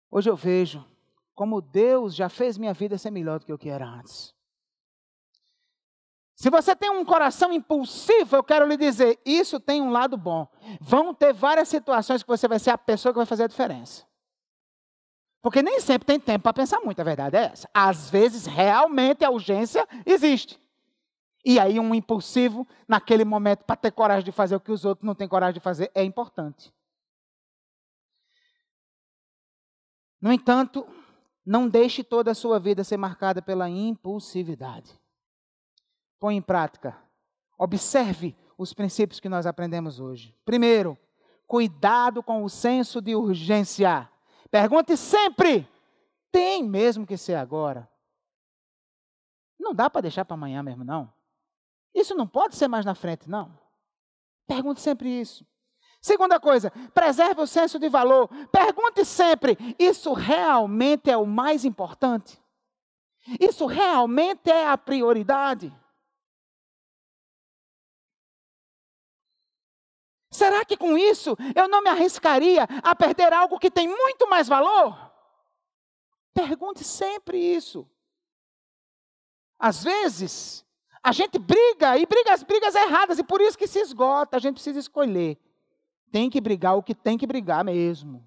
[0.10, 0.86] Hoje eu vejo
[1.36, 4.34] como Deus já fez minha vida ser melhor do que o que era antes.
[6.34, 10.48] Se você tem um coração impulsivo, eu quero lhe dizer, isso tem um lado bom.
[10.80, 14.07] Vão ter várias situações que você vai ser a pessoa que vai fazer a diferença.
[15.42, 17.70] Porque nem sempre tem tempo para pensar muito, a verdade é essa.
[17.74, 20.60] Às vezes, realmente, a urgência existe.
[21.46, 25.06] E aí, um impulsivo, naquele momento, para ter coragem de fazer o que os outros
[25.06, 26.74] não têm coragem de fazer, é importante.
[30.20, 30.86] No entanto,
[31.46, 35.00] não deixe toda a sua vida ser marcada pela impulsividade.
[36.20, 36.98] Põe em prática.
[37.58, 40.36] Observe os princípios que nós aprendemos hoje.
[40.44, 40.98] Primeiro,
[41.46, 44.10] cuidado com o senso de urgência.
[44.50, 45.68] Pergunte sempre:
[46.32, 47.90] tem mesmo que ser agora?
[49.60, 51.12] Não dá para deixar para amanhã mesmo, não.
[51.94, 53.58] Isso não pode ser mais na frente, não.
[54.46, 55.46] Pergunte sempre isso.
[56.00, 58.30] Segunda coisa, preserve o senso de valor.
[58.52, 62.42] Pergunte sempre: isso realmente é o mais importante?
[63.40, 65.74] Isso realmente é a prioridade?
[70.38, 74.48] Será que com isso eu não me arriscaria a perder algo que tem muito mais
[74.48, 74.96] valor?
[76.32, 77.90] Pergunte sempre isso.
[79.58, 80.64] Às vezes,
[81.02, 84.38] a gente briga e briga as brigas erradas e por isso que se esgota.
[84.38, 85.40] A gente precisa escolher.
[86.12, 88.24] Tem que brigar o que tem que brigar mesmo.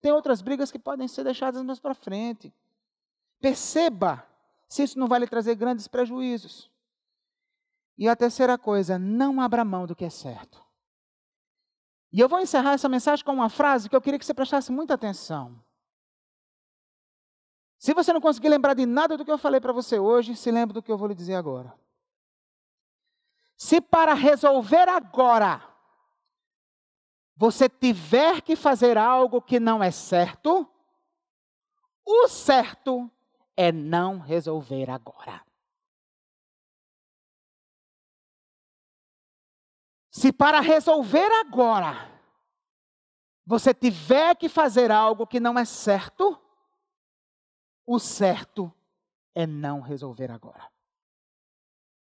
[0.00, 2.54] Tem outras brigas que podem ser deixadas mais para frente.
[3.40, 4.24] Perceba
[4.68, 6.70] se isso não vai lhe trazer grandes prejuízos.
[7.98, 10.65] E a terceira coisa, não abra mão do que é certo.
[12.16, 14.72] E eu vou encerrar essa mensagem com uma frase que eu queria que você prestasse
[14.72, 15.62] muita atenção.
[17.78, 20.50] Se você não conseguir lembrar de nada do que eu falei para você hoje, se
[20.50, 21.78] lembre do que eu vou lhe dizer agora.
[23.54, 25.62] Se para resolver agora
[27.36, 30.66] você tiver que fazer algo que não é certo,
[32.02, 33.10] o certo
[33.54, 35.45] é não resolver agora.
[40.16, 42.10] Se para resolver agora
[43.44, 46.40] você tiver que fazer algo que não é certo,
[47.84, 48.72] o certo
[49.34, 50.72] é não resolver agora.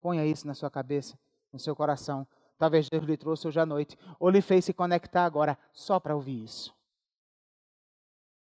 [0.01, 1.19] Ponha isso na sua cabeça,
[1.53, 2.25] no seu coração.
[2.57, 6.15] Talvez Deus lhe trouxe hoje à noite, ou lhe fez se conectar agora, só para
[6.15, 6.73] ouvir isso.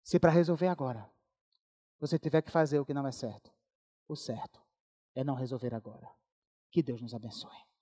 [0.03, 1.11] Se para resolver agora,
[1.99, 3.51] você tiver que fazer o que não é certo,
[4.07, 4.61] o certo
[5.15, 6.11] é não resolver agora.
[6.71, 7.74] Que Deus nos abençoe.